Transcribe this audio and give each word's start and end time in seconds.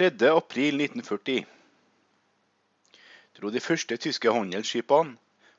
3.4.1940 0.00 1.42
dro 3.36 3.50
de 3.52 3.60
første 3.60 3.98
tyske 4.00 4.32
handelsskipene 4.32 5.18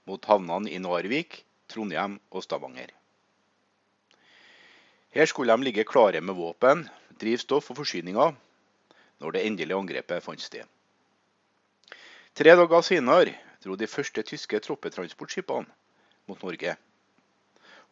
mot 0.09 0.23
havnene 0.25 0.71
i 0.73 0.79
Narvik, 0.81 1.35
Trondheim 1.69 2.15
og 2.33 2.41
Stavanger. 2.41 2.89
Her 5.13 5.29
skulle 5.29 5.53
de 5.53 5.67
ligge 5.67 5.85
klare 5.85 6.23
med 6.25 6.33
våpen, 6.39 6.81
drivstoff 7.21 7.69
og 7.69 7.77
forsyninger 7.83 8.33
når 9.21 9.37
det 9.37 9.45
endelige 9.45 9.77
angrepet 9.77 10.25
fant 10.25 10.41
sted. 10.41 10.65
Tre 12.33 12.57
dager 12.57 12.81
senere 12.81 13.37
dro 13.61 13.77
de 13.77 13.91
første 13.93 14.25
tyske 14.25 14.63
troppetransportskipene 14.65 15.69
mot 16.25 16.41
Norge. 16.41 16.73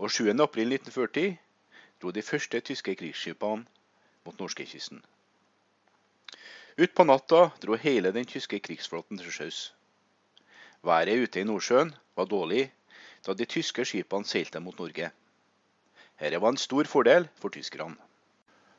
Og 0.01 0.09
7.4.1940 0.09 1.29
dro 2.01 2.09
de 2.09 2.25
første 2.25 2.65
tyske 2.73 2.97
krigsskipene 2.97 3.69
mot 4.25 4.41
norskekysten. 4.41 5.05
Utpå 6.79 7.03
natta 7.03 7.51
dro 7.59 7.75
hele 7.75 8.11
den 8.15 8.23
tyske 8.23 8.55
krigsflåten 8.63 9.19
til 9.19 9.31
sjøs. 9.35 9.57
Været 10.87 11.19
ute 11.19 11.41
i 11.41 11.43
Nordsjøen 11.43 11.89
var 12.15 12.27
dårlig 12.31 12.69
da 13.25 13.33
de 13.35 13.47
tyske 13.51 13.83
skipene 13.83 14.23
seilte 14.23 14.61
mot 14.63 14.77
Norge. 14.79 15.09
Dette 16.21 16.39
var 16.39 16.53
en 16.55 16.61
stor 16.61 16.87
fordel 16.87 17.27
for 17.35 17.51
tyskerne. 17.51 17.99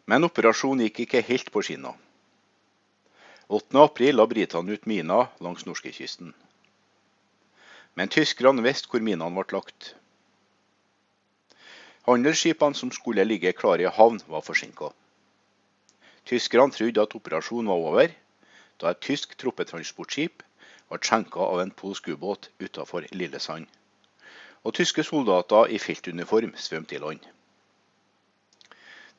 Men 0.09 0.24
operasjonen 0.24 0.87
gikk 0.87 1.02
ikke 1.05 1.21
helt 1.29 1.52
på 1.52 1.60
skinner. 1.66 1.93
8.4 3.52 4.15
la 4.16 4.27
britene 4.32 4.73
ut 4.73 4.88
miner 4.88 5.29
langs 5.45 5.66
norskekysten. 5.69 6.32
Men 8.01 8.09
tyskerne 8.09 8.65
visste 8.65 8.88
hvor 8.88 9.05
minene 9.05 9.29
ble 9.37 9.59
lagt. 9.59 9.93
Handelsskipene 12.09 12.80
som 12.80 12.96
skulle 12.96 13.29
ligge 13.29 13.52
klare 13.60 13.85
i 13.85 13.93
havn, 14.01 14.23
var 14.24 14.46
forsinka. 14.46 14.88
Tyskerne 16.27 16.73
trodde 16.73 17.02
at 17.02 17.15
operasjonen 17.15 17.69
var 17.69 17.84
over, 17.91 18.15
da 18.80 18.91
et 18.91 19.02
tysk 19.05 19.37
troppetransportskip 19.41 20.43
ble 20.91 20.98
skjenka 20.98 21.40
av 21.45 21.60
en 21.63 21.73
polsk 21.82 22.09
ubåt 22.13 22.51
utafor 22.60 23.07
Lillesand. 23.13 23.66
Og 24.65 24.74
tyske 24.76 25.04
soldater 25.07 25.71
i 25.73 25.79
feltuniform 25.79 26.52
svømte 26.57 26.96
i 26.96 27.01
land. 27.01 27.23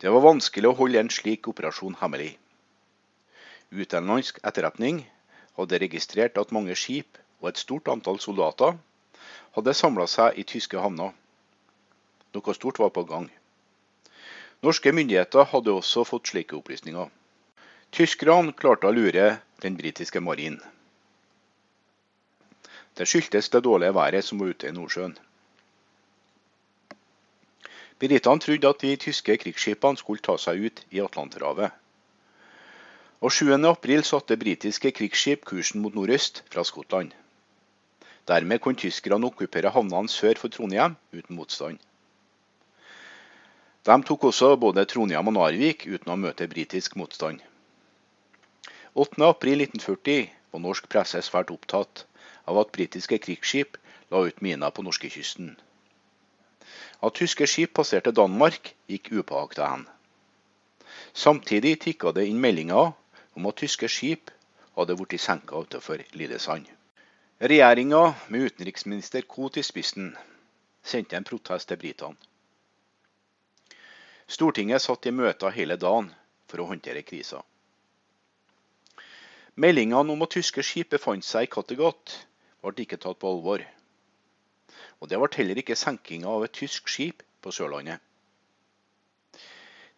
Det 0.02 0.12
var 0.14 0.26
vanskelig 0.26 0.70
å 0.70 0.78
holde 0.78 1.02
en 1.02 1.10
slik 1.14 1.48
operasjon 1.50 1.98
hemmelig. 2.02 2.36
Utenlandsk 3.72 4.40
etterretning 4.44 5.04
hadde 5.58 5.80
registrert 5.84 6.38
at 6.42 6.54
mange 6.56 6.76
skip 6.76 7.20
og 7.42 7.52
et 7.52 7.62
stort 7.62 7.90
antall 7.94 8.20
soldater 8.20 8.78
hadde 9.58 9.74
samla 9.78 10.08
seg 10.08 10.38
i 10.38 10.48
tyske 10.48 10.80
havner. 10.80 11.14
Noe 12.34 12.56
stort 12.56 12.80
var 12.80 12.94
på 12.96 13.04
gang. 13.08 13.30
Norske 14.62 14.92
myndigheter 14.94 15.48
hadde 15.50 15.74
også 15.74 16.04
fått 16.06 16.30
slike 16.30 16.54
opplysninger. 16.54 17.10
Tyskerne 17.92 18.54
klarte 18.54 18.88
å 18.88 18.94
lure 18.94 19.40
den 19.64 19.78
britiske 19.80 20.22
marinen. 20.22 20.62
Det 22.94 23.08
skyldtes 23.10 23.50
det 23.50 23.64
dårlige 23.66 23.96
været 23.98 24.28
som 24.28 24.40
var 24.40 24.54
ute 24.54 24.70
i 24.70 24.76
Nordsjøen. 24.76 25.18
Britene 28.02 28.46
trodde 28.46 28.70
at 28.70 28.82
de 28.86 28.96
tyske 29.02 29.38
krigsskipene 29.42 29.98
skulle 29.98 30.22
ta 30.26 30.38
seg 30.38 30.62
ut 30.68 30.86
i 30.94 31.02
Atlanterhavet. 31.02 31.74
Og 33.22 33.34
7.4 33.34 34.02
satte 34.06 34.38
britiske 34.38 34.94
krigsskip 34.98 35.46
kursen 35.46 35.82
mot 35.82 35.98
nordøst 35.98 36.44
fra 36.54 36.64
Skottland. 36.66 37.14
Dermed 38.30 38.62
kunne 38.62 38.78
tyskerne 38.78 39.30
okkupere 39.30 39.74
havnene 39.74 40.10
sør 40.10 40.38
for 40.38 40.54
Trondheim 40.54 40.98
uten 41.14 41.38
motstand. 41.38 41.82
De 43.84 44.04
tok 44.06 44.24
også 44.30 44.56
både 44.62 44.86
Trondheim 44.86 45.32
og 45.32 45.34
Narvik 45.34 45.88
uten 45.90 46.12
å 46.14 46.20
møte 46.24 46.46
britisk 46.50 46.96
motstand. 47.02 47.40
8.4.1940 48.94 50.28
var 50.54 50.62
norsk 50.62 50.90
presse 50.92 51.22
svært 51.26 51.50
opptatt 51.54 52.04
av 52.46 52.60
at 52.62 52.74
britiske 52.76 53.18
krigsskip 53.26 53.80
la 54.12 54.22
ut 54.28 54.42
miner 54.46 54.70
på 54.76 54.86
norskekysten. 54.86 55.56
At 57.02 57.18
tyske 57.18 57.48
skip 57.50 57.74
passerte 57.80 58.14
Danmark, 58.14 58.76
gikk 58.92 59.10
upåakta 59.18 59.72
hen. 59.72 59.88
Samtidig 61.14 61.80
tikka 61.82 62.14
det 62.14 62.28
inn 62.30 62.42
meldinger 62.44 62.94
om 63.34 63.48
at 63.50 63.58
tyske 63.64 63.90
skip 63.90 64.30
hadde 64.78 64.98
blitt 65.00 65.24
senka 65.24 65.58
utenfor 65.66 66.04
Lillesand. 66.14 66.68
Regjeringa, 67.42 68.14
med 68.30 68.52
utenriksminister 68.52 69.26
Koht 69.26 69.58
i 69.58 69.66
spissen, 69.66 70.14
sendte 70.84 71.18
en 71.18 71.26
protest 71.26 71.72
til 71.72 71.82
britene. 71.82 72.31
Stortinget 74.32 74.80
satt 74.80 75.06
i 75.10 75.12
møter 75.12 75.52
hele 75.52 75.76
dagen 75.76 76.08
for 76.48 76.64
å 76.64 76.68
håndtere 76.70 77.04
krisa. 77.04 77.42
Meldingene 79.60 80.14
om 80.14 80.24
at 80.24 80.32
tyske 80.38 80.64
skip 80.64 80.94
befant 80.94 81.26
seg 81.28 81.50
i 81.50 81.52
Kattegat, 81.52 82.14
ble 82.64 82.86
ikke 82.86 83.00
tatt 83.02 83.20
på 83.20 83.28
alvor. 83.28 83.66
Og 85.02 85.10
det 85.12 85.20
ble 85.20 85.30
heller 85.36 85.60
ikke 85.60 85.76
senkinga 85.76 86.30
av 86.32 86.46
et 86.46 86.56
tysk 86.56 86.88
skip 86.94 87.26
på 87.44 87.52
Sørlandet. 87.52 88.00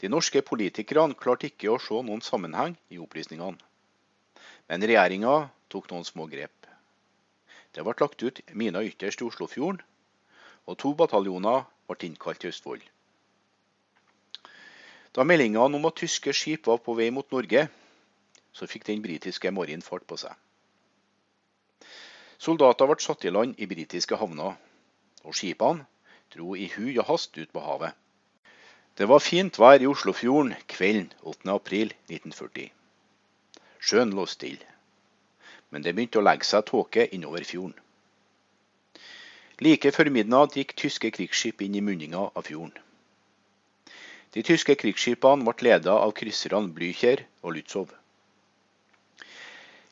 De 0.02 0.10
norske 0.10 0.42
politikerne 0.42 1.14
klarte 1.20 1.52
ikke 1.52 1.70
å 1.72 1.78
se 1.80 2.02
noen 2.02 2.26
sammenheng 2.26 2.74
i 2.90 2.98
opplysningene. 3.04 3.62
Men 4.68 4.88
regjeringa 4.90 5.36
tok 5.70 5.92
noen 5.92 6.08
små 6.10 6.26
grep. 6.32 6.66
Det 7.74 7.86
ble 7.86 7.94
lagt 8.02 8.26
ut 8.26 8.42
miner 8.58 8.90
ytterst 8.90 9.22
i 9.22 9.30
Oslofjorden, 9.30 9.84
og 10.66 10.82
to 10.82 10.96
bataljoner 10.98 11.68
ble 11.86 12.10
innkalt 12.10 12.42
til 12.42 12.50
Østfold. 12.50 12.82
Da 15.13 15.24
meldingene 15.24 15.78
om 15.78 15.85
at 15.85 16.00
tyske 16.01 16.34
skip 16.34 16.68
var 16.68 16.79
på 16.81 16.96
vei 16.97 17.12
mot 17.13 17.29
Norge, 17.31 17.68
så 18.53 18.68
fikk 18.69 18.88
den 18.90 19.01
britiske 19.01 19.51
marinen 19.53 19.85
fart 19.85 20.06
på 20.09 20.18
seg. 20.18 20.34
Soldater 22.41 22.90
ble 22.90 23.00
satt 23.01 23.25
i 23.25 23.31
land 23.31 23.59
i 23.62 23.68
britiske 23.69 24.18
havner, 24.19 24.56
og 25.23 25.35
skipene 25.38 25.85
dro 26.34 26.56
i 26.57 26.66
hui 26.75 26.97
og 26.97 27.06
hast 27.12 27.38
ut 27.38 27.52
på 27.53 27.62
havet. 27.62 27.94
Det 28.97 29.07
var 29.09 29.22
fint 29.23 29.57
vær 29.57 29.81
i 29.81 29.90
Oslofjorden 29.90 30.53
kvelden 30.69 31.07
8.4.1940. 31.22 32.69
Sjøen 33.79 34.13
lå 34.18 34.25
stille, 34.29 34.68
men 35.69 35.85
det 35.85 35.94
begynte 35.96 36.22
å 36.22 36.25
legge 36.25 36.46
seg 36.46 36.66
tåke 36.69 37.07
innover 37.16 37.46
fjorden. 37.47 37.78
Like 39.62 39.94
før 39.96 40.09
midnatt 40.13 40.57
gikk 40.57 40.75
tyske 40.78 41.13
krigsskip 41.13 41.62
inn 41.62 41.78
i 41.78 41.85
munninga 41.85 42.25
av 42.34 42.50
fjorden. 42.50 42.73
De 44.34 44.42
tyske 44.42 44.74
krigsskipene 44.82 45.46
ble 45.46 45.68
ledet 45.68 45.94
av 45.94 46.12
krysserne 46.18 46.74
Blücher 46.74 47.22
og 47.44 47.54
Lützow. 47.54 47.86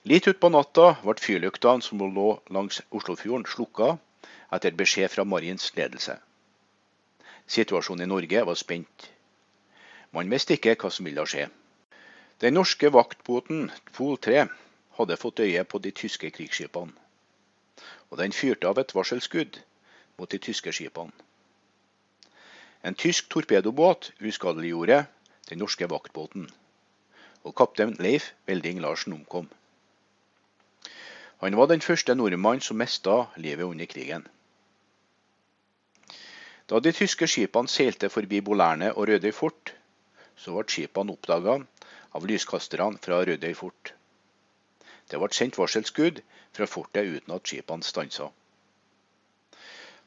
Litt 0.10 0.26
utpå 0.32 0.50
natta 0.50 0.96
ble 1.04 1.14
fyrlyktene 1.22 1.86
som 1.86 2.02
lå 2.02 2.30
langs 2.50 2.82
Oslofjorden, 2.90 3.46
slukka 3.46 3.92
etter 4.58 4.74
beskjed 4.80 5.14
fra 5.14 5.28
Mariens 5.30 5.70
ledelse. 5.78 6.18
Situasjonen 7.46 8.08
i 8.08 8.10
Norge 8.10 8.42
var 8.50 8.58
spent. 8.58 9.10
Man 10.12 10.34
visste 10.34 10.58
ikke 10.58 10.74
hva 10.82 10.90
som 10.90 11.06
ville 11.06 11.26
skje. 11.30 11.46
Den 12.42 12.58
norske 12.58 12.90
vaktbåten 12.90 13.70
Pol 13.94 14.18
3 14.18 14.48
hadde 14.98 15.22
fått 15.22 15.46
øye 15.46 15.64
på 15.70 15.80
de 15.86 15.94
tyske 15.94 16.32
krigsskipene, 16.34 16.98
og 18.10 18.18
den 18.18 18.34
fyrte 18.34 18.68
av 18.68 18.82
et 18.82 18.96
varselskudd 18.98 19.62
mot 20.18 20.34
de 20.34 20.42
tyske 20.42 20.74
skipene. 20.74 21.14
En 22.84 22.96
tysk 22.98 23.30
torpedobåt 23.30 24.12
uskadeliggjorde 24.26 25.06
den 25.50 25.60
norske 25.62 25.86
vaktbåten, 25.90 26.48
og 27.44 27.54
kaptein 27.56 27.94
Leif 28.02 28.32
Velding 28.50 28.80
Larsen 28.82 29.14
omkom. 29.14 29.50
Han 31.42 31.58
var 31.58 31.70
den 31.70 31.82
første 31.82 32.16
nordmann 32.16 32.62
som 32.62 32.78
mista 32.82 33.26
livet 33.38 33.66
under 33.66 33.86
krigen. 33.86 34.26
Da 36.70 36.80
de 36.80 36.94
tyske 36.96 37.28
skipene 37.28 37.70
seilte 37.70 38.10
forbi 38.10 38.42
Bolærne 38.42 38.94
og 38.94 39.08
Rødøy 39.10 39.32
fort, 39.36 39.74
så 40.38 40.54
ble 40.56 40.66
skipene 40.70 41.14
oppdaga 41.14 41.60
av 42.18 42.26
lyskasterne 42.30 43.02
fra 43.02 43.22
Rødøy 43.28 43.54
fort. 43.58 43.94
Det 45.12 45.20
ble 45.20 45.34
sendt 45.36 45.58
varselskudd 45.60 46.22
fra 46.56 46.66
fortet 46.66 47.10
uten 47.18 47.36
at 47.36 47.46
skipene 47.46 47.86
stansa. 47.86 48.32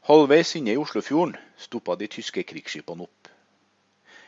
Halvveis 0.04 0.50
inne 0.58 0.74
i 0.74 0.76
Oslofjorden 0.76 1.38
stoppa 1.56 1.94
de 1.96 2.04
tyske 2.12 2.42
krigsskipene 2.44 3.06
opp. 3.06 3.28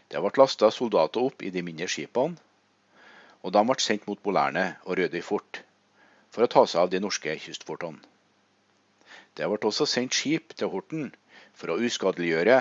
Det 0.09 0.23
ble 0.25 0.31
lasta 0.41 0.71
soldater 0.73 1.21
opp 1.29 1.43
i 1.45 1.51
de 1.53 1.61
mindre 1.67 1.85
skipene, 1.93 2.39
og 3.45 3.53
de 3.53 3.63
ble 3.69 3.77
sendt 3.85 4.07
mot 4.09 4.23
Bolærne 4.25 4.63
og 4.87 4.97
Rødøy 4.97 5.21
fort 5.27 5.61
for 6.33 6.47
å 6.47 6.49
ta 6.55 6.63
seg 6.65 6.81
av 6.81 6.95
de 6.95 7.03
norske 7.05 7.35
kystfortene. 7.45 8.01
Det 9.37 9.45
ble 9.53 9.69
også 9.69 9.85
sendt 9.85 10.17
skip 10.17 10.57
til 10.57 10.73
Horten 10.73 11.11
for 11.53 11.75
å 11.75 11.79
uskadeliggjøre 11.91 12.57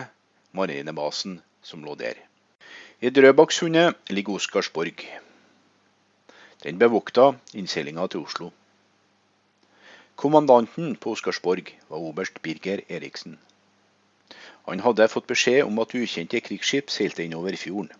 marinebasen 0.59 1.39
som 1.63 1.87
lå 1.87 1.95
der. 1.95 2.19
I 2.99 3.15
Drøbaksundet 3.15 4.11
ligger 4.11 4.41
Oscarsborg. 4.41 5.07
Den 6.67 6.83
bevokta 6.83 7.31
innseilinga 7.55 8.11
til 8.11 8.27
Oslo. 8.27 8.51
Kommandanten 10.15 10.95
på 10.95 11.11
Oscarsborg 11.11 11.73
var 11.87 11.97
oberst 11.99 12.41
Birger 12.41 12.81
Eriksen. 12.87 13.37
Han 14.65 14.79
hadde 14.79 15.07
fått 15.11 15.27
beskjed 15.27 15.65
om 15.67 15.81
at 15.83 15.95
ukjente 15.99 16.39
krigsskip 16.39 16.93
seilte 16.93 17.25
innover 17.25 17.57
fjorden. 17.59 17.91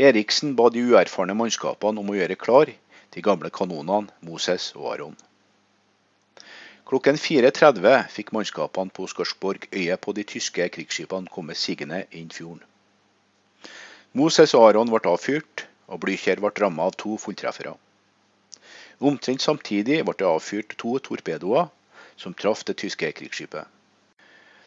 Eriksen 0.00 0.54
ba 0.56 0.70
de 0.72 0.86
uerfarne 0.88 1.36
mannskapene 1.36 2.00
om 2.00 2.08
å 2.08 2.16
gjøre 2.16 2.38
klar 2.40 2.72
de 3.12 3.24
gamle 3.28 3.52
kanonene 3.52 4.08
Moses 4.24 4.70
og 4.78 4.88
Aron. 4.94 5.20
Klokken 6.88 7.20
4.30 7.20 8.08
fikk 8.16 8.32
mannskapene 8.32 8.96
på 8.96 9.06
Skarsborg 9.12 9.68
øye 9.76 10.00
på 10.00 10.16
de 10.16 10.24
tyske 10.34 10.72
krigsskipene 10.72 11.28
komme 11.36 11.54
sigende 11.54 12.06
inn 12.10 12.32
fjorden. 12.32 12.64
Moses 14.16 14.56
og 14.56 14.70
Aron 14.70 14.90
ble 14.92 15.04
avfyrt, 15.08 15.68
og 15.92 16.00
Blykjer 16.00 16.40
ble 16.40 16.56
rammet 16.56 16.88
av 16.88 16.96
to 17.04 17.18
fulltreffere. 17.20 17.76
Omtrent 19.00 19.42
samtidig 19.42 20.02
ble 20.04 20.14
det 20.18 20.28
avfyrt 20.28 20.76
to 20.78 20.98
torpedoer 20.98 21.70
som 22.16 22.34
traff 22.34 22.64
det 22.64 22.76
tyske 22.82 23.12
krigsskipet. 23.12 23.66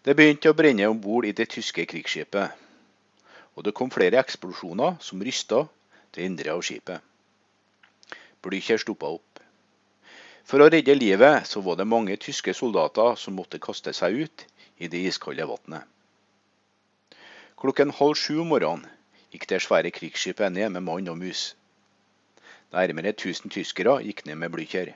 Det 0.05 0.15
begynte 0.15 0.51
å 0.51 0.57
brenne 0.57 0.87
om 0.89 0.99
bord 1.01 1.25
i 1.25 1.33
det 1.33 1.47
tyske 1.49 1.85
krigsskipet, 1.89 2.51
og 3.55 3.63
det 3.65 3.73
kom 3.73 3.89
flere 3.93 4.19
eksplosjoner 4.21 4.97
som 5.01 5.23
rysta 5.23 5.63
det 6.13 6.25
indre 6.25 6.53
av 6.53 6.61
skipet. 6.65 7.01
Blykjer 8.45 8.77
stoppa 8.77 9.09
opp. 9.17 9.39
For 10.45 10.61
å 10.61 10.69
redde 10.69 10.93
livet 10.93 11.47
så 11.49 11.63
var 11.65 11.79
det 11.79 11.89
mange 11.89 12.17
tyske 12.21 12.53
soldater 12.53 13.15
som 13.17 13.33
måtte 13.33 13.57
kaste 13.57 13.95
seg 13.97 14.25
ut 14.27 14.45
i 14.77 14.89
det 14.91 15.01
iskalde 15.09 15.47
vannet. 15.49 15.81
Klokken 17.57 17.93
halv 17.97 18.19
sju 18.19 18.43
om 18.43 18.51
morgenen 18.53 18.85
gikk 19.33 19.47
det 19.49 19.63
svære 19.63 19.89
krigsskipet 19.95 20.53
ned 20.53 20.75
med 20.75 20.85
mann 20.85 21.09
og 21.09 21.17
mus. 21.17 21.55
Nærmere 22.73 23.11
1000 23.13 23.51
tyskere 23.53 23.99
gikk 24.03 24.25
ned 24.25 24.35
med 24.41 24.49
Blücher. 24.53 24.93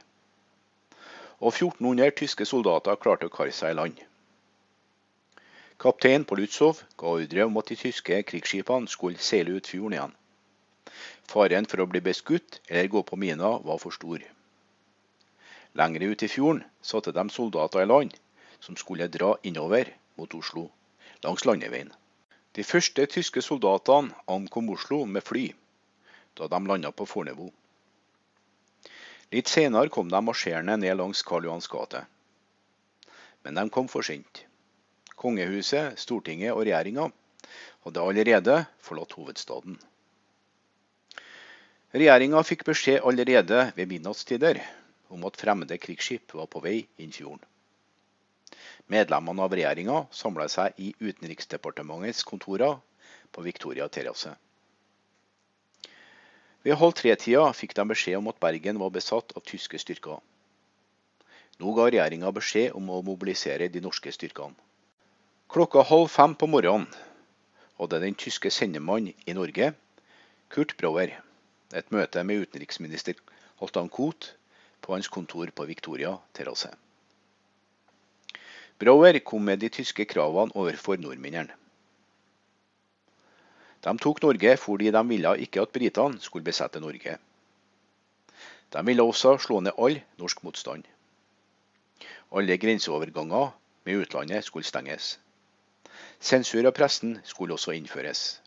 Og 1.39 1.53
1400 1.53 2.15
tyske 2.21 2.45
soldater 2.45 2.97
klarte 3.03 3.29
å 3.29 3.33
kare 3.33 3.53
seg 3.55 3.71
i 3.73 3.77
land. 3.77 3.99
Kaptein 5.79 6.25
Polutzow 6.27 6.73
ga 6.99 7.13
ordre 7.19 7.45
om 7.45 7.59
at 7.61 7.69
de 7.71 7.77
tyske 7.79 8.17
krigsskipene 8.31 8.91
skulle 8.91 9.21
seile 9.23 9.53
ut 9.55 9.69
fjorden 9.71 9.95
igjen. 9.95 10.15
Faren 11.29 11.69
for 11.71 11.83
å 11.83 11.87
bli 11.91 12.01
beskutt 12.09 12.59
eller 12.67 12.91
gå 12.91 13.05
på 13.05 13.21
mina 13.21 13.53
var 13.69 13.79
for 13.79 13.95
stor. 13.95 14.25
Lengre 15.79 16.09
ut 16.11 16.25
i 16.25 16.31
fjorden 16.33 16.65
satte 16.81 17.13
de 17.15 17.25
soldater 17.29 17.85
i 17.85 17.87
land 17.87 18.17
som 18.59 18.75
skulle 18.75 19.07
dra 19.07 19.35
innover 19.43 19.93
mot 20.17 20.35
Oslo, 20.35 20.65
langs 21.23 21.45
landeveien. 21.45 21.93
De 22.57 22.65
første 22.65 23.05
tyske 23.13 23.45
soldatene 23.45 24.11
ankom 24.27 24.73
Oslo 24.75 25.05
med 25.05 25.23
fly 25.23 25.47
da 26.39 26.47
de 26.47 26.59
landa 26.67 26.91
på 26.91 27.05
Fornebu. 27.05 27.49
Litt 29.35 29.51
senere 29.51 29.91
kom 29.93 30.09
de 30.09 30.21
marsjerende 30.25 30.77
ned 30.81 30.97
langs 30.97 31.21
Karl 31.27 31.45
Johans 31.45 31.67
gate. 31.69 32.05
Men 33.43 33.59
de 33.59 33.67
kom 33.69 33.87
for 33.91 34.05
sent. 34.05 34.45
Kongehuset, 35.19 35.99
Stortinget 35.99 36.55
og 36.55 36.63
regjeringa 36.63 37.09
hadde 37.85 38.03
allerede 38.03 38.55
forlatt 38.81 39.13
hovedstaden. 39.19 39.77
Regjeringa 41.93 42.41
fikk 42.45 42.65
beskjed 42.67 43.03
allerede 43.03 43.61
ved 43.75 43.89
midnattstider 43.91 44.61
om 45.13 45.23
at 45.25 45.39
fremmede 45.41 45.77
krigsskip 45.81 46.35
var 46.37 46.49
på 46.49 46.61
vei 46.65 46.83
inn 47.01 47.13
fjorden. 47.13 47.41
Medlemmene 48.89 49.45
av 49.45 49.53
regjeringa 49.53 50.03
samla 50.13 50.47
seg 50.49 50.77
i 50.81 50.91
Utenriksdepartementets 50.97 52.25
kontorer 52.25 52.79
på 53.33 53.45
Victoria 53.45 53.89
terrasse. 53.89 54.33
Ved 56.63 56.75
halv 56.75 56.95
tre-tida 56.99 57.45
fikk 57.55 57.75
de 57.77 57.85
beskjed 57.87 58.17
om 58.19 58.27
at 58.31 58.39
Bergen 58.43 58.79
var 58.81 58.91
besatt 58.91 59.31
av 59.37 59.45
tyske 59.47 59.79
styrker. 59.79 60.19
Nå 61.59 61.75
ga 61.75 61.85
regjeringa 61.87 62.31
beskjed 62.35 62.75
om 62.75 62.89
å 62.91 63.03
mobilisere 63.03 63.69
de 63.71 63.81
norske 63.83 64.11
styrkene. 64.15 64.55
Klokka 65.49 65.83
halv 65.87 66.11
fem 66.13 66.35
på 66.35 66.47
morgenen 66.51 66.87
hadde 67.79 68.01
den 68.03 68.17
tyske 68.19 68.51
sendemannen 68.51 69.15
i 69.25 69.35
Norge, 69.35 69.71
Kurt 70.51 70.75
Brauer, 70.77 71.15
et 71.73 71.91
møte 71.95 72.23
med 72.27 72.45
utenriksminister 72.45 73.15
Halvdan 73.61 73.89
Koht 73.89 74.33
på 74.81 74.95
hans 74.95 75.07
kontor 75.11 75.51
på 75.55 75.67
Victoria 75.69 76.15
terrasse. 76.35 76.71
Brauer 78.79 79.19
kom 79.19 79.43
med 79.43 79.59
de 79.59 79.71
tyske 79.79 80.07
kravene 80.07 80.55
overfor 80.55 80.99
nordmennene. 80.99 81.58
De 83.83 83.95
tok 83.97 84.21
Norge 84.21 84.57
fordi 84.59 84.91
de 84.91 85.03
ville 85.07 85.35
ikke 85.45 85.61
at 85.63 85.71
britene 85.75 86.19
skulle 86.19 86.45
besette 86.45 86.81
Norge. 86.83 87.17
De 88.73 88.85
ville 88.85 89.03
også 89.03 89.37
slå 89.39 89.61
ned 89.63 89.77
all 89.77 90.01
norsk 90.19 90.43
motstand. 90.43 90.83
Alle 92.31 92.57
grenseoverganger 92.57 93.49
med 93.85 94.03
utlandet 94.03 94.43
skulle 94.45 94.67
stenges. 94.67 95.17
Sensur 96.19 96.67
av 96.67 96.75
pressen 96.75 97.17
skulle 97.23 97.55
også 97.55 97.73
innføres. 97.73 98.41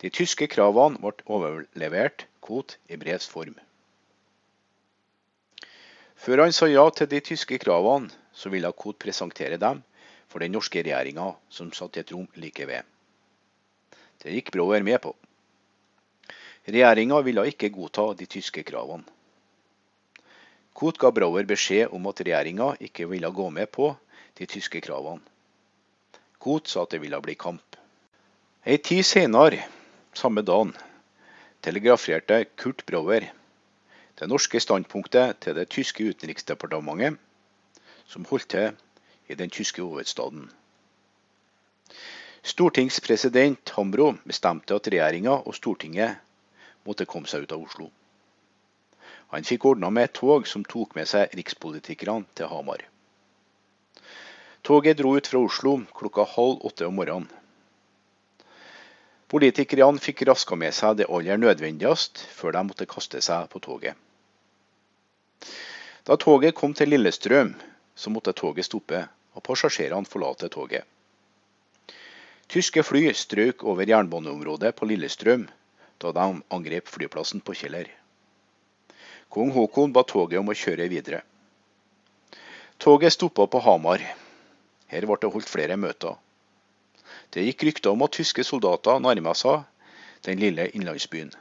De 0.00 0.10
tyske 0.12 0.46
kravene 0.52 1.00
ble 1.02 1.26
overlevert 1.26 2.26
Kot 2.46 2.76
i 2.86 2.96
brevs 3.00 3.26
form. 3.26 3.56
Før 6.14 6.44
han 6.44 6.52
sa 6.54 6.68
ja 6.70 6.84
til 6.94 7.08
de 7.10 7.18
tyske 7.20 7.58
kravene, 7.58 8.12
så 8.32 8.52
ville 8.52 8.70
Koht 8.72 9.00
presentere 9.02 9.58
dem 9.58 9.82
for 10.30 10.38
den 10.38 10.54
norske 10.54 10.78
regjeringa, 10.78 11.32
som 11.50 11.72
satt 11.74 11.96
i 11.96 12.04
et 12.04 12.12
rom 12.14 12.28
like 12.38 12.68
ved. 12.68 12.86
Det 14.22 14.32
gikk 14.32 14.52
Brower 14.54 14.82
med 14.82 15.00
på. 15.02 15.12
Regjeringa 16.66 17.20
ville 17.22 17.46
ikke 17.50 17.70
godta 17.74 18.08
de 18.18 18.26
tyske 18.26 18.64
kravene. 18.66 19.06
Koht 20.76 20.98
ga 21.00 21.08
Brauer 21.14 21.46
beskjed 21.48 21.94
om 21.96 22.08
at 22.10 22.20
regjeringa 22.20 22.74
ikke 22.84 23.06
ville 23.08 23.30
gå 23.32 23.46
med 23.50 23.70
på 23.72 23.94
de 24.36 24.48
tyske 24.50 24.82
kravene. 24.84 25.22
Koht 26.42 26.68
sa 26.68 26.84
at 26.84 26.92
det 26.92 27.00
ville 27.00 27.20
bli 27.24 27.36
kamp. 27.38 27.78
Ei 28.66 28.76
tid 28.82 29.06
senere, 29.06 29.62
samme 30.12 30.42
dagen, 30.44 30.74
telegraferte 31.64 32.44
Kurt 32.60 32.84
Brauer 32.86 33.30
det 34.16 34.28
norske 34.28 34.60
standpunktet 34.60 35.42
til 35.44 35.56
det 35.56 35.68
tyske 35.68 36.04
utenriksdepartementet 36.08 37.18
som 38.08 38.24
holdt 38.24 38.48
til 38.48 38.76
i 39.28 39.34
den 39.34 39.50
tyske 39.50 39.82
hovedstaden. 39.82 40.46
Stortingspresident 42.46 43.70
Hambro 43.74 44.12
bestemte 44.22 44.76
at 44.78 44.86
regjeringa 44.86 45.32
og 45.50 45.54
Stortinget 45.56 46.20
måtte 46.86 47.06
komme 47.10 47.26
seg 47.26 47.42
ut 47.42 47.54
av 47.56 47.64
Oslo. 47.64 47.88
Han 49.34 49.48
fikk 49.48 49.66
ordna 49.72 49.90
med 49.90 50.06
et 50.06 50.14
tog 50.14 50.46
som 50.46 50.62
tok 50.62 50.94
med 50.94 51.10
seg 51.10 51.34
rikspolitikerne 51.34 52.22
til 52.38 52.46
Hamar. 52.52 52.86
Toget 54.62 55.02
dro 55.02 55.16
ut 55.18 55.26
fra 55.26 55.42
Oslo 55.42 55.74
klokka 55.98 56.28
halv 56.36 56.62
åtte 56.70 56.86
om 56.86 56.94
morgenen. 57.00 57.26
Politikerne 59.26 59.98
fikk 59.98 60.22
raska 60.30 60.54
med 60.54 60.74
seg 60.74 61.00
det 61.00 61.10
aller 61.10 61.42
nødvendigste 61.42 62.30
før 62.30 62.54
de 62.54 62.66
måtte 62.70 62.86
kaste 62.86 63.26
seg 63.26 63.50
på 63.50 63.58
toget. 63.66 63.98
Da 66.06 66.14
toget 66.14 66.54
kom 66.54 66.78
til 66.78 66.94
Lillestrøm, 66.94 67.56
så 67.98 68.14
måtte 68.14 68.38
toget 68.38 68.70
stoppe 68.70 69.08
og 69.34 69.42
passasjerene 69.42 70.06
forlate 70.06 70.46
toget. 70.46 70.86
Tyske 72.46 72.82
fly 72.86 73.08
strøk 73.10 73.64
over 73.66 73.88
jernbaneområdet 73.90 74.70
på 74.78 74.86
Lillestrøm 74.86 75.48
da 76.02 76.12
de 76.14 76.26
angrep 76.54 76.86
flyplassen 76.92 77.40
på 77.42 77.56
Kjeller. 77.58 77.88
Kong 79.32 79.50
Haakon 79.56 79.92
ba 79.92 80.04
toget 80.06 80.38
om 80.38 80.52
å 80.52 80.54
kjøre 80.54 80.86
videre. 80.92 81.22
Toget 82.78 83.16
stoppa 83.16 83.48
på 83.50 83.62
Hamar. 83.64 84.04
Her 84.86 85.06
ble 85.08 85.16
det 85.20 85.30
holdt 85.32 85.50
flere 85.50 85.78
møter. 85.80 86.14
Det 87.34 87.42
gikk 87.48 87.64
rykter 87.66 87.96
om 87.96 88.04
at 88.06 88.14
tyske 88.14 88.44
soldater 88.46 89.02
nærma 89.02 89.34
seg 89.34 89.64
den 90.28 90.38
lille 90.38 90.68
innlandsbyen. 90.70 91.32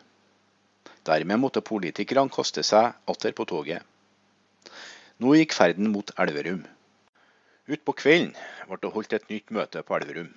Dermed 1.05 1.41
måtte 1.41 1.61
politikerne 1.61 2.33
kaste 2.33 2.63
seg 2.65 2.97
atter 3.13 3.35
på 3.37 3.45
toget. 3.45 3.85
Nå 5.21 5.37
gikk 5.37 5.53
ferden 5.53 5.93
mot 5.93 6.09
Elverum. 6.17 6.65
Utpå 7.69 7.93
kvelden 8.01 8.33
ble 8.65 8.81
det 8.81 8.93
holdt 8.97 9.13
et 9.19 9.29
nytt 9.29 9.53
møte 9.53 9.85
på 9.85 9.99
Elverum. 9.99 10.33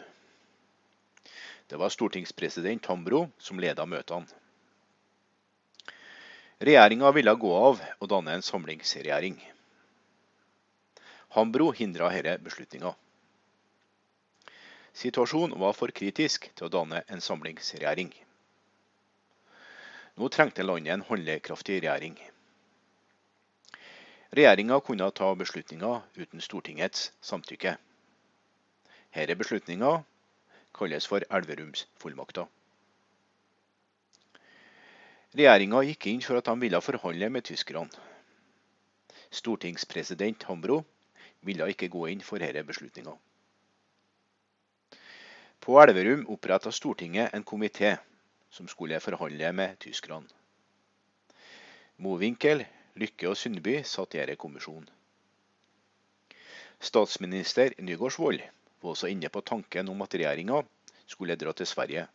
Det 1.69 1.77
var 1.77 1.93
stortingspresident 1.93 2.87
Hambro 2.89 3.27
som 3.39 3.61
leda 3.61 3.85
møtene. 3.87 4.27
Regjeringa 6.59 7.11
ville 7.13 7.35
gå 7.39 7.51
av 7.55 7.83
og 8.01 8.09
danne 8.11 8.33
en 8.35 8.43
samlingsregjering. 8.43 9.37
Hambro 11.37 11.69
hindra 11.77 12.09
denne 12.11 12.39
beslutninga. 12.43 12.95
Situasjonen 14.97 15.61
var 15.61 15.77
for 15.77 15.93
kritisk 15.95 16.49
til 16.57 16.67
å 16.67 16.73
danne 16.73 17.05
en 17.07 17.21
samlingsregjering. 17.23 18.11
Nå 20.19 20.33
trengte 20.35 20.65
landet 20.65 20.97
en 20.97 21.07
handlekraftig 21.07 21.83
regjering. 21.85 22.17
Regjeringa 24.35 24.81
kunne 24.81 25.13
ta 25.15 25.35
beslutninger 25.39 26.01
uten 26.17 26.43
Stortingets 26.43 27.13
samtykke. 27.21 27.77
Denne 29.15 29.37
beslutninga 29.39 29.99
kalles 30.75 31.07
for 31.07 31.25
Elverumsfullmakta. 31.31 32.47
Regjeringa 35.39 35.83
gikk 35.85 36.07
inn 36.09 36.23
for 36.25 36.41
at 36.41 36.49
de 36.49 36.55
ville 36.63 36.81
forhandle 36.81 37.29
med 37.31 37.45
tyskerne. 37.45 37.91
Stortingspresident 39.31 40.47
Hambro 40.49 40.81
ville 41.45 41.69
ikke 41.69 41.91
gå 41.93 42.07
inn 42.13 42.25
for 42.25 42.41
denne 42.41 42.65
beslutninga. 42.65 43.13
På 45.61 45.77
Elverum 45.83 46.25
oppretta 46.33 46.73
Stortinget 46.73 47.35
en 47.35 47.45
komité 47.45 47.97
som 48.51 48.69
skulle 48.69 49.01
forhandle 49.05 49.53
med 49.53 49.79
tyskerne. 49.85 50.27
Mowinckel, 51.99 52.65
Lykke 52.95 53.29
og 53.29 53.37
Sundby 53.37 53.83
satt 53.85 54.15
i 54.15 54.23
denne 54.23 54.39
kommisjonen. 54.39 54.89
Statsminister 56.81 57.75
Nygaardsvold 57.83 58.41
var 58.83 58.95
også 58.95 59.11
inne 59.13 59.31
på 59.33 59.41
tanken 59.41 59.89
om 59.89 60.03
at 60.03 60.15
regjeringa 60.15 60.63
skulle 61.07 61.37
dra 61.41 61.53
til 61.57 61.67
Sverige 61.67 62.07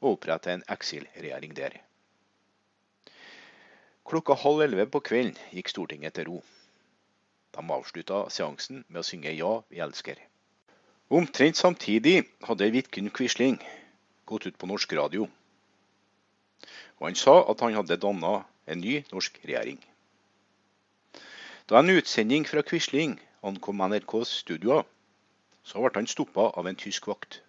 og 0.00 0.16
opprette 0.16 0.52
en 0.52 0.64
eksilregjering 0.72 1.54
der. 1.56 1.78
Klokka 4.06 4.36
halv 4.38 4.62
elleve 4.66 4.86
på 4.90 5.00
kvelden 5.02 5.34
gikk 5.50 5.72
Stortinget 5.72 6.14
til 6.14 6.28
ro. 6.30 6.42
De 7.56 7.62
avslutta 7.78 8.26
seansen 8.30 8.84
med 8.88 9.00
å 9.00 9.06
synge 9.06 9.32
'Ja, 9.32 9.62
vi 9.70 9.80
elsker'. 9.80 10.20
Omtrent 11.10 11.56
samtidig 11.56 12.26
hadde 12.42 12.70
Vidkun 12.70 13.10
Quisling 13.10 13.58
gått 14.26 14.46
ut 14.46 14.58
på 14.58 14.66
norsk 14.66 14.92
radio. 14.92 15.28
Og 16.98 17.06
han 17.06 17.14
sa 17.14 17.50
at 17.50 17.60
han 17.60 17.74
hadde 17.74 17.96
danna 17.96 18.44
en 18.66 18.80
ny 18.80 19.04
norsk 19.12 19.38
regjering. 19.44 19.78
Da 21.68 21.78
en 21.78 21.90
utsending 21.90 22.46
fra 22.46 22.62
Quisling 22.62 23.20
ankom 23.42 23.82
NRKs 23.90 24.28
studioer, 24.42 24.84
så 25.66 25.82
ble 25.82 25.92
han 25.98 26.06
stoppa 26.06 26.50
av 26.60 26.68
en 26.70 26.78
tysk 26.78 27.08
vakt. 27.10 27.40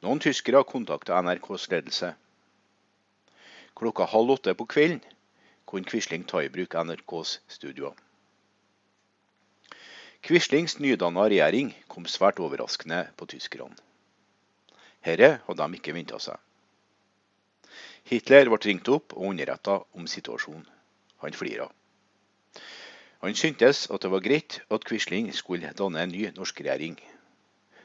Noen 0.00 0.22
tyskere 0.24 0.62
kontakta 0.64 1.18
NRKs 1.20 1.68
ledelse. 1.72 2.14
Klokka 3.76 4.06
halv 4.08 4.36
åtte 4.36 4.54
på 4.56 4.66
kvelden 4.74 5.02
kunne 5.68 5.88
Quisling 5.90 6.24
ta 6.24 6.40
i 6.42 6.48
bruk 6.48 6.74
NRKs 6.74 7.40
studioer. 7.48 7.92
Quislings 10.24 10.78
nydanna 10.78 11.28
regjering 11.32 11.70
kom 11.88 12.08
svært 12.08 12.40
overraskende 12.44 13.06
på 13.16 13.28
tyskerne. 13.28 13.76
Herre 15.00 15.30
hadde 15.46 15.64
de 15.64 15.78
ikke 15.78 15.94
venta 15.96 16.18
seg. 16.20 16.36
Hitler 18.10 18.50
ble 18.52 18.58
ringt 18.64 18.88
opp 18.92 19.14
og 19.16 19.30
underretta 19.30 19.78
om 19.96 20.08
situasjonen. 20.08 20.66
Han 21.24 21.36
flira. 21.36 21.68
Han 23.20 23.34
syntes 23.36 23.84
at 23.92 24.00
det 24.00 24.08
var 24.10 24.22
greit 24.24 24.62
at 24.72 24.84
Quisling 24.88 25.26
skulle 25.36 25.72
danne 25.76 26.00
en 26.00 26.12
ny 26.12 26.22
norsk 26.32 26.62
regjering, 26.64 26.94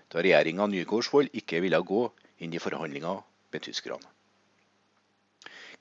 da 0.07 0.21
regjeringa 0.23 0.67
Nygaardsvold 0.71 1.33
ikke 1.35 1.59
ville 1.65 1.81
gå 1.83 2.03
inn 2.39 2.53
i 2.55 2.61
forhandlinger 2.63 3.19
med 3.51 3.63
tyskerne. 3.65 4.07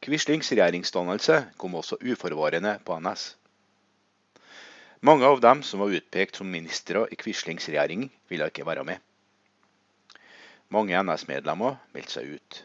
Quislings 0.03 0.51
regjeringsdannelse 0.51 1.37
kom 1.57 1.77
også 1.79 2.01
uforvarende 2.03 2.73
på 2.85 2.97
NS. 2.99 3.37
Mange 5.07 5.29
av 5.29 5.39
dem 5.45 5.63
som 5.63 5.85
var 5.85 5.95
utpekt 6.01 6.41
som 6.41 6.51
ministre 6.51 7.05
i 7.15 7.19
Quislings 7.21 7.69
regjering, 7.71 8.09
ville 8.29 8.49
ikke 8.51 8.67
være 8.67 8.83
med. 8.89 8.99
Mange 10.75 10.99
NS-medlemmer 10.99 11.77
meldte 11.95 12.19
seg 12.19 12.35
ut 12.41 12.65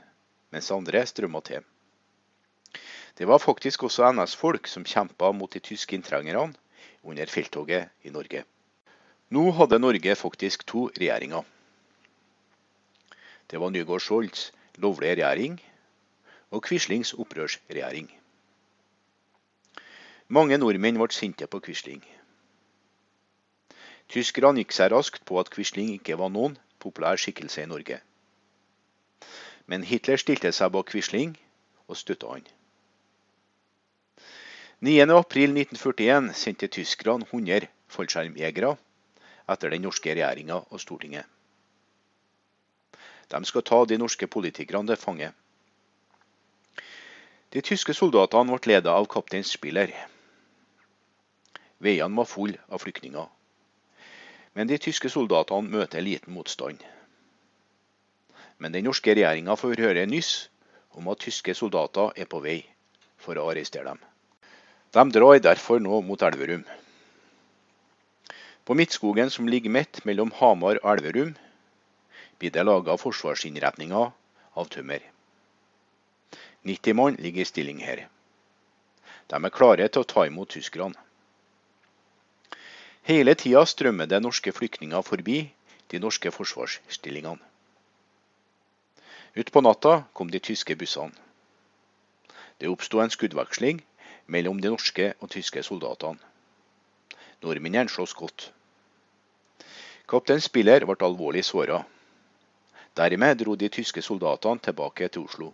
mens 0.49 0.71
andre 0.73 1.03
strømma 1.05 1.43
til. 1.45 1.61
Det 3.19 3.27
var 3.29 3.43
faktisk 3.43 3.83
også 3.85 4.09
NS-folk 4.09 4.65
som 4.71 4.87
kjempa 4.87 5.29
mot 5.37 5.53
de 5.53 5.61
tyske 5.61 5.93
inntrengerne 5.93 6.49
under 7.09 7.29
felttoget 7.29 7.89
i 8.03 8.13
Norge. 8.13 8.43
Nå 9.29 9.51
hadde 9.57 9.79
Norge 9.79 10.15
faktisk 10.15 10.65
to 10.67 10.87
regjeringer. 10.87 11.43
Det 13.49 13.59
var 13.59 13.69
Nygaardsvolds 13.69 14.51
lovlige 14.77 15.15
regjering 15.15 15.59
og 16.51 16.63
Quislings 16.65 17.13
opprørsregjering. 17.13 18.09
Mange 20.29 20.57
nordmenn 20.57 20.97
ble 21.01 21.09
sinte 21.13 21.47
på 21.49 21.61
Quisling. 21.65 22.03
Tyskerne 24.09 24.61
gikk 24.61 24.73
seg 24.73 24.91
raskt 24.93 25.25
på 25.25 25.39
at 25.41 25.49
Quisling 25.53 25.89
ikke 25.95 26.17
var 26.17 26.29
noen 26.33 26.57
populær 26.81 27.17
skikkelse 27.21 27.65
i 27.65 27.69
Norge. 27.69 27.99
Men 29.69 29.85
Hitler 29.85 30.21
stilte 30.21 30.51
seg 30.53 30.73
bak 30.73 30.89
Quisling 30.89 31.35
og 31.87 31.97
støtta 31.97 32.33
han. 32.33 32.45
9.4.1941 34.81 36.33
sendte 36.33 36.69
tyskerne 36.71 37.25
100 37.27 37.67
fallskjermjegere 37.91 38.75
etter 39.49 39.73
den 39.73 39.83
norske 39.83 40.13
regjeringa 40.13 40.61
og 40.61 40.81
Stortinget. 40.81 41.25
De 43.29 43.41
skal 43.45 43.65
ta 43.65 43.79
de 43.85 43.97
norske 43.99 44.27
politikerne 44.27 44.93
til 44.93 45.01
fange. 45.01 45.31
De 47.53 47.61
tyske 47.65 47.93
soldatene 47.93 48.55
ble 48.55 48.73
ledet 48.73 48.93
av 48.93 49.09
kaptein 49.09 49.43
Spiller. 49.43 49.91
Veiene 51.79 52.21
var 52.21 52.29
fulle 52.29 52.61
av 52.69 52.81
flyktninger. 52.85 53.27
Men 54.53 54.69
de 54.69 54.77
tyske 54.77 55.11
soldatene 55.11 55.75
møter 55.75 56.05
liten 56.05 56.33
motstand 56.33 56.81
men 58.59 58.75
den 58.75 58.83
norske 58.83 59.15
regjeringa 59.15 59.55
får 59.55 59.79
høre 59.79 60.05
nyss 60.05 60.49
om 60.99 61.07
at 61.11 61.23
tyske 61.23 61.55
soldater 61.55 62.11
er 62.19 62.27
på 62.27 62.41
vei 62.43 62.59
for 63.19 63.39
å 63.39 63.47
arrestere 63.51 63.87
dem. 63.87 64.01
De 64.91 65.09
drar 65.13 65.37
derfor 65.39 65.79
nå 65.79 66.01
mot 66.01 66.21
Elverum. 66.21 66.63
På 68.65 68.73
Midtskogen, 68.73 69.29
som 69.29 69.47
ligger 69.47 69.69
midt 69.69 70.01
mellom 70.05 70.31
Hamar 70.39 70.79
og 70.81 70.91
Elverum, 70.95 71.35
blir 72.41 72.49
det 72.49 72.63
laga 72.65 72.95
forsvarsinnretninger 72.97 74.09
av 74.57 74.71
tømmer. 74.73 75.03
90 76.65 76.95
mann 76.97 77.19
ligger 77.21 77.41
i 77.41 77.45
stilling 77.45 77.83
her. 77.85 78.07
De 79.29 79.37
er 79.37 79.53
klare 79.53 79.85
til 79.87 80.01
å 80.01 80.09
ta 80.09 80.25
imot 80.25 80.55
tyskerne. 80.55 80.97
Hele 83.05 83.35
tida 83.37 83.61
strømmer 83.69 84.09
det 84.09 84.21
norske 84.21 84.51
flyktninger 84.53 85.05
forbi 85.05 85.43
de 85.93 86.01
norske 86.01 86.33
forsvarsstillingene. 86.33 87.41
Utpå 89.37 89.61
natta 89.61 89.93
kom 90.13 90.33
de 90.33 90.41
tyske 90.41 90.73
bussene. 90.75 91.13
Det 92.57 92.67
oppsto 92.67 92.99
en 92.99 93.13
skuddveksling 93.13 93.83
mellom 94.29 94.61
de 94.61 94.71
norske 94.71 95.13
og 95.19 95.31
tyske 95.33 95.63
soldatene. 95.65 96.21
Nordmennene 97.43 97.89
sloss 97.89 98.13
godt. 98.13 98.49
Kaptein 100.09 100.41
Spiller 100.43 100.85
ble 100.89 100.97
alvorlig 101.05 101.45
såra. 101.47 101.83
Dermed 102.97 103.41
dro 103.41 103.55
de 103.55 103.69
tyske 103.71 104.01
soldatene 104.05 104.61
tilbake 104.65 105.07
til 105.07 105.25
Oslo. 105.27 105.51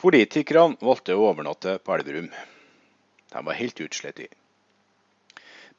Politikerne 0.00 0.78
valgte 0.80 1.16
å 1.16 1.26
overnatte 1.28 1.76
på 1.84 1.96
Elverum. 1.96 2.30
De 3.30 3.42
var 3.46 3.58
helt 3.58 3.82
utslettet. 3.84 4.32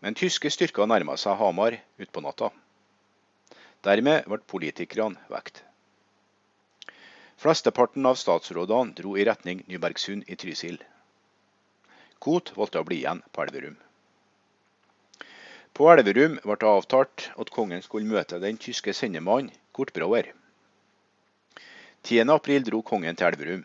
Men 0.01 0.17
tyske 0.17 0.49
styrker 0.53 0.89
nærma 0.89 1.17
seg 1.17 1.39
Hamar 1.39 1.79
utpå 2.01 2.21
natta. 2.21 2.51
Dermed 3.85 4.27
ble 4.29 4.41
politikerne 4.53 5.17
vekt. 5.33 5.63
Flesteparten 7.41 8.05
av 8.05 8.19
statsrådene 8.21 8.93
dro 8.97 9.15
i 9.17 9.25
retning 9.25 9.63
Nybergsund 9.65 10.27
i 10.29 10.37
Trysil. 10.37 10.77
Koht 12.21 12.51
valgte 12.53 12.77
å 12.77 12.85
bli 12.85 12.99
igjen 13.01 13.23
på 13.33 13.41
Elverum. 13.41 13.77
På 15.73 15.87
Elverum 15.89 16.35
ble 16.43 16.55
det 16.61 16.67
avtalt 16.69 17.23
at 17.41 17.49
kongen 17.55 17.81
skulle 17.81 18.05
møte 18.05 18.37
den 18.43 18.59
tyske 18.61 18.93
sendemannen 18.93 19.49
Kortbrauer. 19.73 20.29
10.4 22.05 22.59
dro 22.67 22.81
kongen 22.85 23.17
til 23.17 23.25
Elverum. 23.31 23.63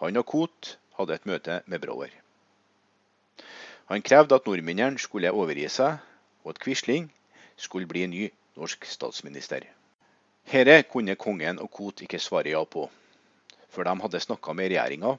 Han 0.00 0.20
og 0.22 0.26
Koht 0.32 0.70
hadde 0.96 1.18
et 1.18 1.28
møte 1.28 1.58
med 1.66 1.84
Brauer. 1.84 2.14
Han 3.92 4.06
krevde 4.08 4.40
at 4.40 4.48
nordmennene 4.48 5.04
skulle 5.04 5.34
overgi 5.42 5.68
seg, 5.76 6.00
og 6.40 6.54
at 6.54 6.62
Quisling 6.64 7.10
skulle 7.60 7.90
bli 7.92 8.06
ny 8.08 8.30
norsk 8.56 8.88
statsminister. 8.88 9.68
Dette 10.48 10.78
kunne 10.88 11.20
kongen 11.20 11.60
og 11.60 11.68
Kot 11.68 12.00
ikke 12.08 12.22
svare 12.22 12.56
ja 12.56 12.64
på, 12.64 12.88
for 13.68 13.84
de 13.84 13.96
hadde 14.06 14.24
snakka 14.24 14.56
med 14.56 14.72
regjeringa, 14.72 15.18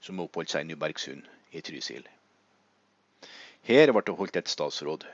som 0.00 0.22
oppholdt 0.22 0.54
seg 0.54 0.62
i 0.62 0.70
Nybergsund 0.70 1.39
i 1.50 1.62
Trysil. 1.62 2.06
Her 3.66 3.92
ble 3.92 4.02
det 4.06 4.16
holdt 4.16 4.38
et 4.40 4.50
statsråd. 4.50 5.06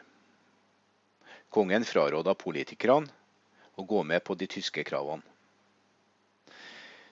Kongen 1.50 1.86
fraråda 1.88 2.34
politikerne 2.38 3.10
å 3.76 3.84
gå 3.84 4.02
med 4.04 4.24
på 4.24 4.36
de 4.38 4.48
tyske 4.50 4.84
kravene. 4.86 5.24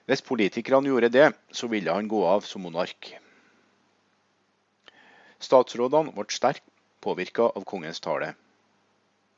Hvis 0.04 0.20
politikerne 0.24 0.90
gjorde 0.90 1.08
det, 1.08 1.30
så 1.52 1.68
ville 1.72 1.92
han 1.92 2.08
gå 2.08 2.20
av 2.28 2.44
som 2.44 2.62
monark. 2.66 3.14
Statsrådene 5.40 6.12
ble 6.12 6.26
sterkt 6.32 6.64
påvirka 7.04 7.48
av 7.48 7.64
kongens 7.68 8.00
tale. 8.04 8.34